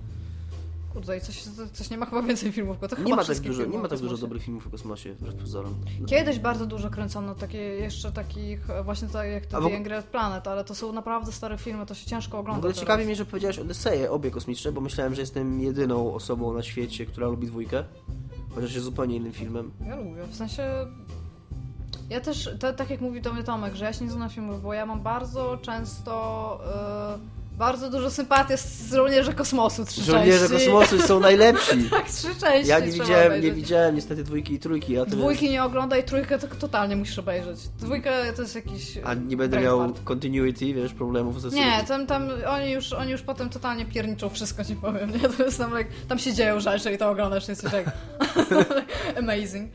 [0.92, 3.64] Kurde, coś, coś nie ma chyba więcej filmów, bo to chyba Nie ma, tak dużo,
[3.64, 5.74] nie ma tak dużo dobrych filmów o kosmosie, wbrew pozorom.
[6.06, 10.02] Kiedyś bardzo dużo kręcono takie jeszcze takich, e, właśnie tak jak to w- The Angry
[10.02, 12.58] Planet, ale to są naprawdę stare filmy, to się ciężko W ogląda.
[12.58, 12.80] ogóle teraz.
[12.80, 17.06] ciekawi mnie, że powiedziałaś Odyseję, obie kosmiczne, bo myślałem, że jestem jedyną osobą na świecie,
[17.06, 17.84] która lubi dwójkę.
[18.54, 19.70] Chociaż jest zupełnie innym filmem.
[19.86, 20.62] Ja lubię, w sensie...
[22.10, 24.28] Ja też, to, tak jak mówi do mnie Tomek, że ja się nie znam na
[24.28, 26.60] filmów, bo ja mam bardzo często...
[27.18, 30.66] e, bardzo dużo sympatii z żołnierzy kosmosu, trzy Żołnierze części.
[30.70, 31.70] kosmosu są najlepsi!
[31.90, 33.54] Tak, trzy części Ja nie widziałem, nie obejrzeć.
[33.54, 37.58] widziałem niestety dwójki i trójki, a ty Dwójki nie oglądaj, trójkę to totalnie musisz obejrzeć.
[37.78, 38.98] Dwójkę to jest jakiś...
[39.04, 41.86] A nie będę miał continuity, wiesz, problemów ze Nie, sobą.
[41.86, 45.28] tam, tam oni, już, oni już potem totalnie pierniczą wszystko, ci powiem, nie?
[45.28, 47.84] To jest tam, like, tam się dzieją rzeczy i to oglądasz, jest jak
[49.18, 49.70] amazing.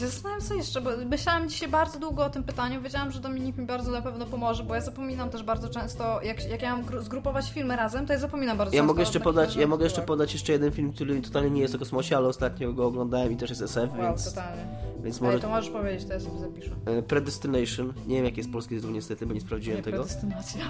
[0.00, 3.66] Zastanawiam się jeszcze, bo myślałam dzisiaj bardzo długo o tym pytaniu, wiedziałam, że Dominik mi
[3.66, 7.02] bardzo na pewno pomoże, bo ja zapominam też bardzo często, jak, jak ja mam gru-
[7.02, 8.92] zgrupować filmy razem, to ja zapominam bardzo Ja często.
[8.92, 11.78] mogę jeszcze podać, ja mogę jeszcze podać jeszcze jeden film, który totalnie nie jest o
[11.78, 14.62] kosmosie, ale ostatnio go oglądałem i też jest SF, Wow, więc, totalnie.
[15.04, 15.32] więc Może...
[15.32, 15.42] może...
[15.42, 16.70] to możesz powiedzieć, to ja sobie zapiszę.
[16.86, 19.96] E, Predestination, nie wiem jaki jest polski tytuł niestety, bo nie sprawdziłem Nie, tego.
[19.96, 20.60] predestynacja.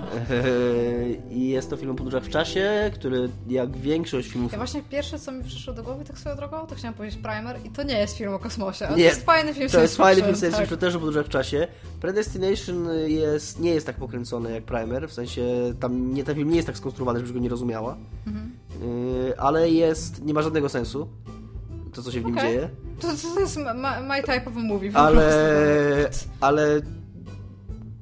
[1.31, 4.53] I jest to film o podróżach w czasie, który jak większość filmów...
[4.53, 7.57] Ja właśnie pierwsze, co mi przyszło do głowy tak swoją drogą, to chciałam powiedzieć Primer
[7.65, 10.37] i to nie jest film o kosmosie, Nie, jest fajny film To jest fajny film
[10.37, 10.61] science tak.
[10.61, 11.69] fiction, też o podróżach w czasie.
[12.01, 15.43] Predestination jest, nie jest tak pokręcony jak Primer, w sensie
[15.81, 17.97] tam nie, ten film nie jest tak skonstruowany, żebyś go nie rozumiała.
[18.27, 18.53] Mhm.
[19.39, 21.09] ale jest, nie ma żadnego sensu
[21.95, 22.51] to, co się w nim Okej.
[22.53, 22.69] dzieje,
[23.01, 23.75] To, to jest my,
[24.09, 24.91] my type of movie.
[24.95, 26.11] ale,
[26.41, 26.81] ale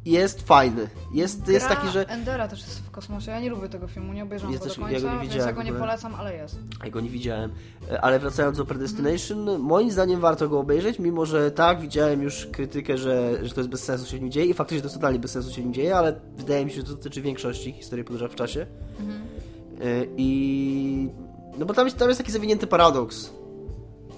[0.07, 0.89] jest fajny.
[1.13, 3.31] Jest, jest Gra taki, że Endera też jest w kosmosie.
[3.31, 5.29] Ja nie lubię tego filmu, nie obejrzałam Ja go też- do ja końca, go nie
[5.29, 6.59] więc ja go nie polecam, ale jest.
[6.85, 7.53] Ja go nie widziałem.
[7.91, 12.47] E, Ale wracając do Predestination, moim zdaniem warto go obejrzeć, mimo że tak, widziałem już
[12.47, 14.97] krytykę, że, że to jest bez sensu się w nim dzieje i faktycznie to jest
[14.97, 17.73] totalnie bez sensu się w nim dzieje, ale wydaje mi się, że to dotyczy większości
[17.73, 18.61] historii podróży w czasie.
[19.81, 21.09] E, I...
[21.59, 23.33] No bo tam jest, tam jest taki zawinięty paradoks,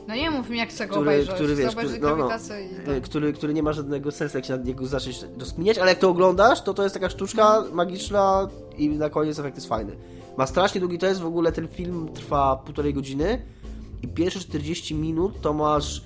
[0.09, 1.35] No nie mów mi, jak chcę go który, obejrzeć.
[1.35, 3.03] który wiesz, który, no, no, i e, tak.
[3.03, 6.11] który, który nie ma żadnego sensu, jak się nad niego zacząć rozkminiać, ale jak to
[6.11, 9.97] oglądasz, to to jest taka sztuczka magiczna i na koniec efekt jest fajny.
[10.37, 13.43] Ma strasznie długi to jest, w ogóle ten film trwa półtorej godziny
[14.03, 16.03] i pierwsze 40 minut to masz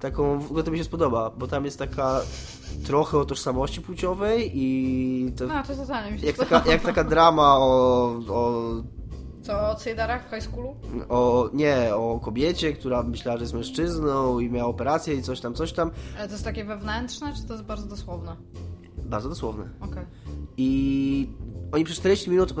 [0.00, 2.20] taką, w ogóle to mi się spodoba, bo tam jest taka
[2.86, 6.58] trochę o tożsamości płciowej i to, No, to totalnie mi się jak, podoba.
[6.58, 8.62] taka, jak taka drama o, o
[9.44, 10.76] Co, o Cejdarach w high schoolu?
[11.08, 15.54] o, nie, o kobiecie, która myślała, że jest mężczyzną i miała operację i coś tam,
[15.54, 15.90] coś tam.
[16.18, 18.36] Ale to jest takie wewnętrzne, czy to jest bardzo dosłowne?
[18.98, 19.68] Bardzo dosłowne.
[19.80, 20.04] Okej.
[20.56, 21.28] I
[21.72, 22.54] oni przez 40 minut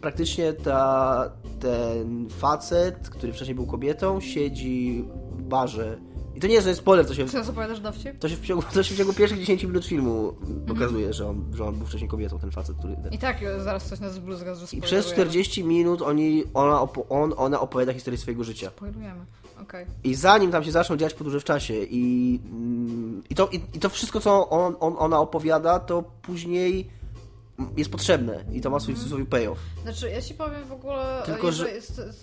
[0.00, 1.30] praktycznie ta,
[1.60, 5.98] ten facet, który wcześniej był kobietą, siedzi w barze.
[6.36, 8.18] I to nie jest, że jest spoiler, to się, Czy nas opowiadasz dowcip?
[8.18, 10.34] to się, w, ciągu, to się w ciągu pierwszych 10 minut filmu
[10.72, 12.96] okazuje, że on, że on był wcześniej kobietą, ten facet, który...
[13.10, 15.30] I tak e, zaraz coś nas zbluzga, że I przez spoilujemy.
[15.30, 18.70] 40 minut oni, ona, opo- on, ona opowiada historię swojego życia.
[18.76, 19.24] Spoilujemy.
[19.62, 19.86] Okej.
[20.04, 22.40] I zanim tam się zaczną dziać podróże w czasie i,
[23.30, 26.90] i, to, i, i to wszystko, co on, on, ona opowiada, to później
[27.76, 29.58] jest potrzebne i to ma swój, swój payoff.
[29.82, 31.66] Znaczy, ja ci powiem w ogóle, Tylko, że-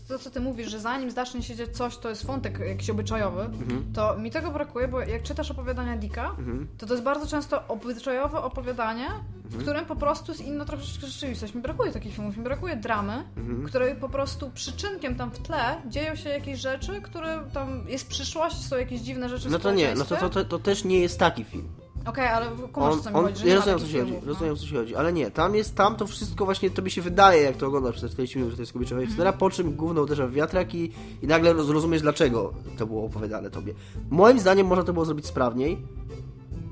[0.07, 3.41] to, co ty mówisz, że zanim zacznie się dziać coś, to jest wątek jakiś obyczajowy,
[3.41, 3.93] Mhm.
[3.93, 6.35] to mi tego brakuje, bo jak czytasz opowiadania Dicka,
[6.77, 9.07] to to jest bardzo często obyczajowe opowiadanie,
[9.43, 9.61] w Mhm.
[9.63, 11.53] którym po prostu jest inna troszeczkę rzeczywistość.
[11.55, 13.63] Mi brakuje takich filmów, mi brakuje dramy, Mhm.
[13.67, 18.65] której po prostu przyczynkiem tam w tle dzieją się jakieś rzeczy, które tam jest przyszłość,
[18.67, 20.43] są jakieś dziwne rzeczy w No to nie, no to, społeczeństwie.
[20.43, 21.67] to, to też nie jest taki film.
[22.05, 24.19] Okej, ale kumasz, On, co mi on, chodzi, ja rozumiem, co ci chodzi, no.
[24.25, 27.01] rozumiem, co ci chodzi, ale nie, tam jest, tam to wszystko właśnie, to mi się
[27.01, 29.07] wydaje, jak to oglądasz przez te 40 minut, że to jest kobiecza Mhm.
[29.07, 30.91] historia, po czym gówno uderza w wiatrak i,
[31.21, 33.73] i nagle zrozumiesz, dlaczego to było opowiadane tobie.
[34.09, 35.77] Moim zdaniem można to było zrobić sprawniej,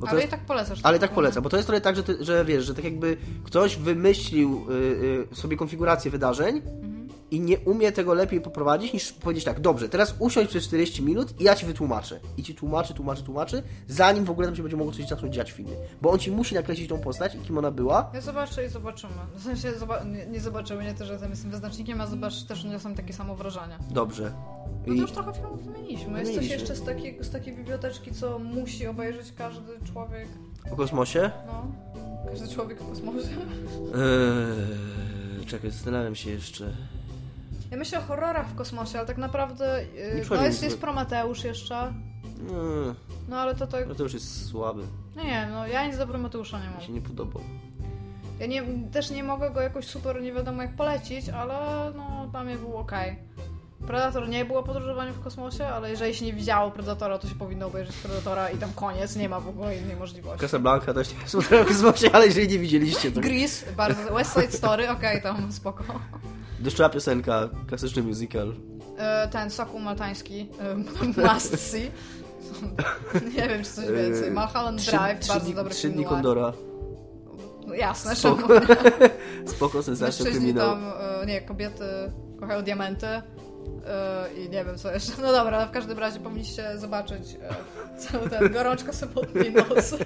[0.07, 0.79] Ale jest, i tak polecasz.
[0.83, 1.15] ale tak no.
[1.15, 4.65] polecam, bo to jest trochę tak, że, ty, że wiesz, że tak jakby ktoś wymyślił
[4.69, 4.73] y,
[5.31, 6.98] y, sobie konfigurację wydarzeń Mhm.
[7.31, 11.41] I nie umie tego lepiej poprowadzić niż powiedzieć tak, dobrze, teraz usiądź przez 40 minut
[11.41, 12.19] i ja ci wytłumaczę.
[12.37, 15.51] I ci tłumaczy, tłumaczy, tłumaczy, zanim w ogóle tam się będzie mogło coś zacząć dziać
[15.51, 15.73] w filmie.
[16.01, 18.11] Bo on ci musi nakreślić tą postać i kim ona była.
[18.13, 19.13] Ja zobaczę i zobaczymy.
[19.35, 22.63] W sensie zoba- nie, nie zobaczymy, nie to, że tam jestem wyznacznikiem, a zobacz też
[22.63, 23.79] nie są takie samo wrażenia.
[23.91, 24.31] Dobrze.
[24.87, 26.19] No to już trochę filmów wymieniliśmy.
[26.19, 30.27] Jest coś jeszcze z takiej, z takiej biblioteczki, co musi obejrzeć każdy człowiek.
[30.71, 31.31] o kosmosie?
[31.47, 31.65] No.
[32.31, 33.27] Każdy człowiek w kosmosie.
[33.29, 36.73] Eee, czekaj, zastanawiam się jeszcze.
[37.71, 39.83] Ja myślę o horrorach w kosmosie, ale tak naprawdę.
[39.95, 41.75] Yy, no jest, jest Prometeusz jeszcze.
[41.85, 42.93] Eee,
[43.29, 43.87] No ale to tak.
[43.87, 44.83] no to już jest słaby.
[45.15, 46.93] Nie, nie, no ja nic do Prometeusza nie Mi się mam.
[46.95, 47.41] nie podobał.
[48.39, 51.55] Ja nie, też nie mogę go jakoś super nie wiadomo jak polecić, ale
[51.95, 52.91] no dla mnie był ok.
[53.87, 57.67] Predator nie było podróżowaniem w kosmosie, ale jeżeli się nie widziało Predatora, to się powinno
[57.67, 60.39] obejrzeć Predatora i tam koniec, nie ma w ogóle innej możliwości.
[60.41, 64.13] Casablanca też nie spotkałem w kosmosie, ale jeżeli nie widzieliście, to Grease, bardzo.
[64.13, 65.83] West Side Story, okej, tam spoko.
[66.59, 68.53] Deszczowa piosenka, klasyczny musical.
[68.97, 70.75] E, Ten sokół maltański, e,
[71.33, 71.91] Must See.
[73.35, 74.31] Nie wiem, czy coś więcej.
[74.31, 76.05] Mulholland Trzy- Drive, trzy bardzo dni- dobry Trzy dni.
[76.05, 76.53] Kondora.
[77.67, 78.47] No, Jasne, Spoko.
[79.55, 80.69] Spoko, sensacja, kryminał.
[80.69, 80.83] tam,
[81.21, 81.83] e, nie, kobiety
[82.39, 83.21] kochają diamenty e,
[84.37, 85.11] i nie wiem co jeszcze.
[85.21, 87.55] No dobra, ale w każdym razie powinniście zobaczyć e,
[87.99, 89.97] cały ten gorączka sobotniej nocy.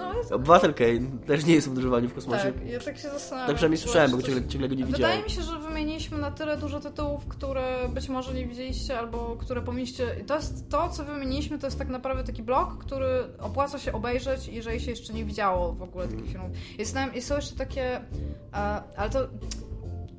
[0.00, 2.52] No, jest, Obywatel Kane też nie jest w podróżowaniu w kosmosie.
[2.52, 3.46] tak, ja tak się zastanawiam.
[3.46, 5.02] Tak przynajmniej słyszałem, bo ciągle, ciągle go nie widziałem.
[5.02, 9.36] Wydaje mi się, że wymieniliśmy na tyle dużo tytułów, które być może nie widzieliście albo
[9.40, 10.16] które powinniście.
[10.20, 13.92] I To jest to, co wymieniliśmy, to jest tak naprawdę taki blok, który opłaca się
[13.92, 16.50] obejrzeć, jeżeli się jeszcze nie widziało w ogóle takich filmów.
[16.78, 18.00] Jest, tam- są jeszcze takie.
[18.96, 19.18] Ale to.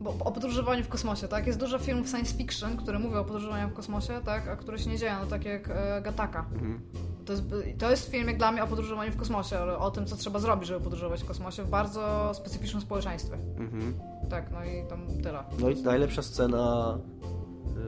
[0.01, 1.47] Bo o podróżowaniu w kosmosie, tak?
[1.47, 4.47] Jest dużo filmów science fiction, które mówią o podróżowaniu w kosmosie, tak?
[4.47, 6.45] A które się nie dzieją, no tak jak e, Gataka.
[6.53, 6.81] Mhm.
[7.25, 7.43] To jest,
[7.77, 10.39] to jest film jak dla mnie o podróżowaniu w kosmosie, ale o tym, co trzeba
[10.39, 13.37] zrobić, żeby podróżować w kosmosie w bardzo specyficznym społeczeństwie.
[13.57, 13.99] Mhm.
[14.29, 15.43] Tak, no i tam tyle.
[15.59, 16.97] No i najlepsza scena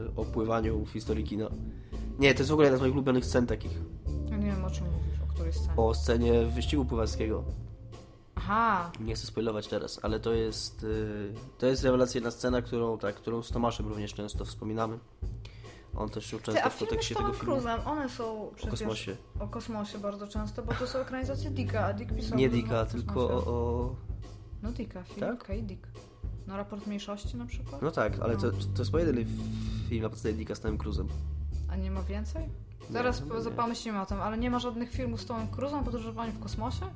[0.08, 1.48] y, o pływaniu w historii kina.
[2.18, 3.80] Nie, to jest w ogóle jedna z moich ulubionych scen takich.
[4.30, 5.76] Ja nie wiem o czym mówisz, o której scenie.
[5.76, 7.44] O scenie wyścigu pływackiego.
[8.36, 13.14] Aha, Nie chcę spoilować teraz, ale to jest y, to jest rewelacyjna scena, którą, tak,
[13.14, 14.98] którą z Tomaszem również często wspominamy.
[15.96, 17.56] On też się ty, często a w kontekście tego filmu.
[17.56, 19.16] Cruise'em, one są O przecież kosmosie.
[19.40, 22.86] o kosmosie bardzo często, bo to są ekranizacje Dicka, a Dick pisał Nie Dicka, o
[22.86, 23.94] tylko o, o...
[24.62, 25.42] No Dicka, film, Tak?
[25.42, 25.86] okej, Dick.
[26.46, 27.82] No raport mniejszości na przykład?
[27.82, 29.26] No tak, ale to, to jest pojedyny
[29.88, 31.08] film na podstawie Dicka z Tomem Cruzem.
[31.70, 32.48] A nie ma więcej?
[32.90, 33.50] Zaraz nie, nie.
[33.50, 36.86] pomyślimy o tym, ale nie ma żadnych filmów z Tomem Cruzem o podróżowaniu w kosmosie?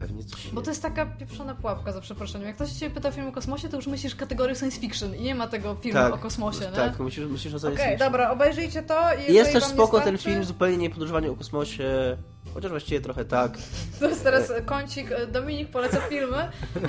[0.00, 2.46] Pewnie coś Bo to jest taka pieprzona pułapka, za przeproszeniem.
[2.46, 5.22] Jak ktoś cię pyta o film o kosmosie, to już myślisz kategorię science fiction i
[5.22, 6.76] nie ma tego filmu tak, o kosmosie, tak, nie?
[6.76, 9.14] Tak, myślisz, myślisz o science Okej, okay, dobra, obejrzyjcie to.
[9.28, 12.16] Jest też spoko ten film, zupełnie nie podróżowanie o kosmosie,
[12.54, 13.58] chociaż właściwie trochę tak.
[14.00, 16.36] To jest teraz kącik, e, Dominik poleca filmy.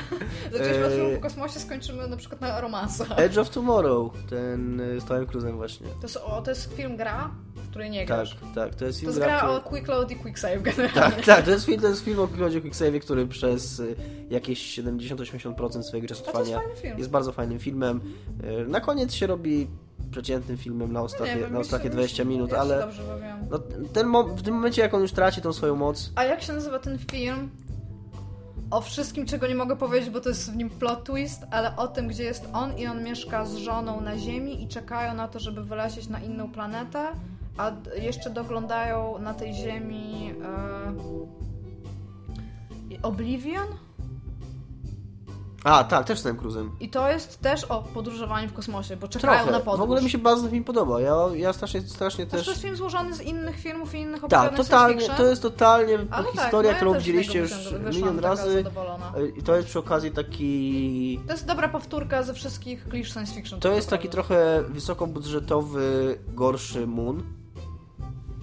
[0.52, 3.08] Zaczęliśmy od filmów o kosmosie, skończymy na przykład na romansach.
[3.20, 5.88] Edge of Tomorrow, ten e, z Tomem Cruzem właśnie.
[5.88, 7.32] To jest, o, to jest film gra,
[7.70, 8.36] w której nie grasz.
[8.36, 11.16] Tak, tak, to jest film To gra, gra o Quick Load i Quick Save generalnie.
[11.16, 13.28] Tak, tak, to jest film, to jest film o Quick Load i Quick Save, który
[13.28, 13.82] przez
[14.30, 18.02] jakieś 70-80% swojego czasu trwania jest, jest bardzo fajnym filmem.
[18.44, 19.68] E, na koniec się robi
[20.12, 22.88] przeciętnym filmem na ostatnie, wiem, na ostatnie się, 20 minut, ale
[23.50, 23.60] no,
[23.94, 26.12] ten w tym momencie jak on już traci tą swoją moc.
[26.16, 27.50] A jak się nazywa ten film?
[28.72, 31.88] O wszystkim, czego nie mogę powiedzieć, bo to jest w nim plot twist, ale o
[31.88, 35.40] tym, gdzie jest on i on mieszka z żoną na Ziemi i czekają na to,
[35.40, 37.08] żeby wylecieć na inną planetę,
[37.60, 41.20] a jeszcze doglądają na tej Ziemi e...
[43.04, 43.68] Oblivion?
[45.64, 46.72] A, tak, też z tym Cruzem.
[46.80, 49.52] I to jest też o podróżowaniu w kosmosie, bo czekają Trochę.
[49.52, 49.80] na podróż.
[49.80, 51.02] W ogóle mi się bardzo film podoba.
[51.02, 52.46] Ja, ja strasznie, strasznie też...
[52.46, 55.98] To jest film złożony z innych filmów i innych tak, Tak, totalnie, to jest totalnie
[56.12, 57.52] Ale historia, tak, którą no ja widzieliście już
[57.94, 58.64] milion razy.
[59.38, 61.20] I to jest przy okazji taki...
[61.28, 63.60] To jest dobra powtórka ze wszystkich klisz science fiction.
[63.60, 67.39] To jest taki trochę wysokobudżetowy, gorszy Moon.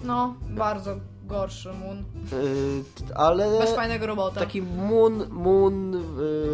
[0.03, 1.97] No, bardzo gorszy Moon.
[1.97, 3.59] Yy, ale...
[3.59, 4.39] Bez fajnego robota.
[4.39, 5.29] Taki Moon...
[5.29, 5.93] Moon...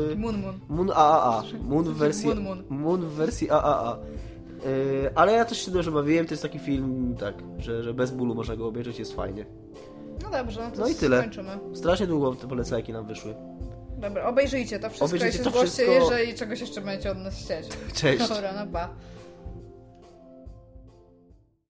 [0.10, 0.60] Yy, moon Moon.
[0.70, 1.44] Moon AAA.
[1.64, 2.28] Moon w wersji...
[2.28, 2.64] Moon Moon.
[2.70, 3.98] Moon w wersji AAA.
[4.66, 8.12] Yy, ale ja też się dobrze bawiłem, to jest taki film, tak, że, że bez
[8.12, 9.46] bólu można go obejrzeć, jest fajnie.
[10.24, 11.18] No dobrze, to no i tyle.
[11.18, 11.60] Skończymy.
[11.74, 13.36] Strasznie długo te polecajki nam wyszły.
[13.98, 16.14] Dobra, obejrzyjcie to wszystko obejrzyjcie i się to zgłoście, wszystko...
[16.14, 17.68] jeżeli czegoś jeszcze będziecie od nas chcieć.
[18.02, 18.30] Cześć.
[18.30, 18.90] Dobra, no pa.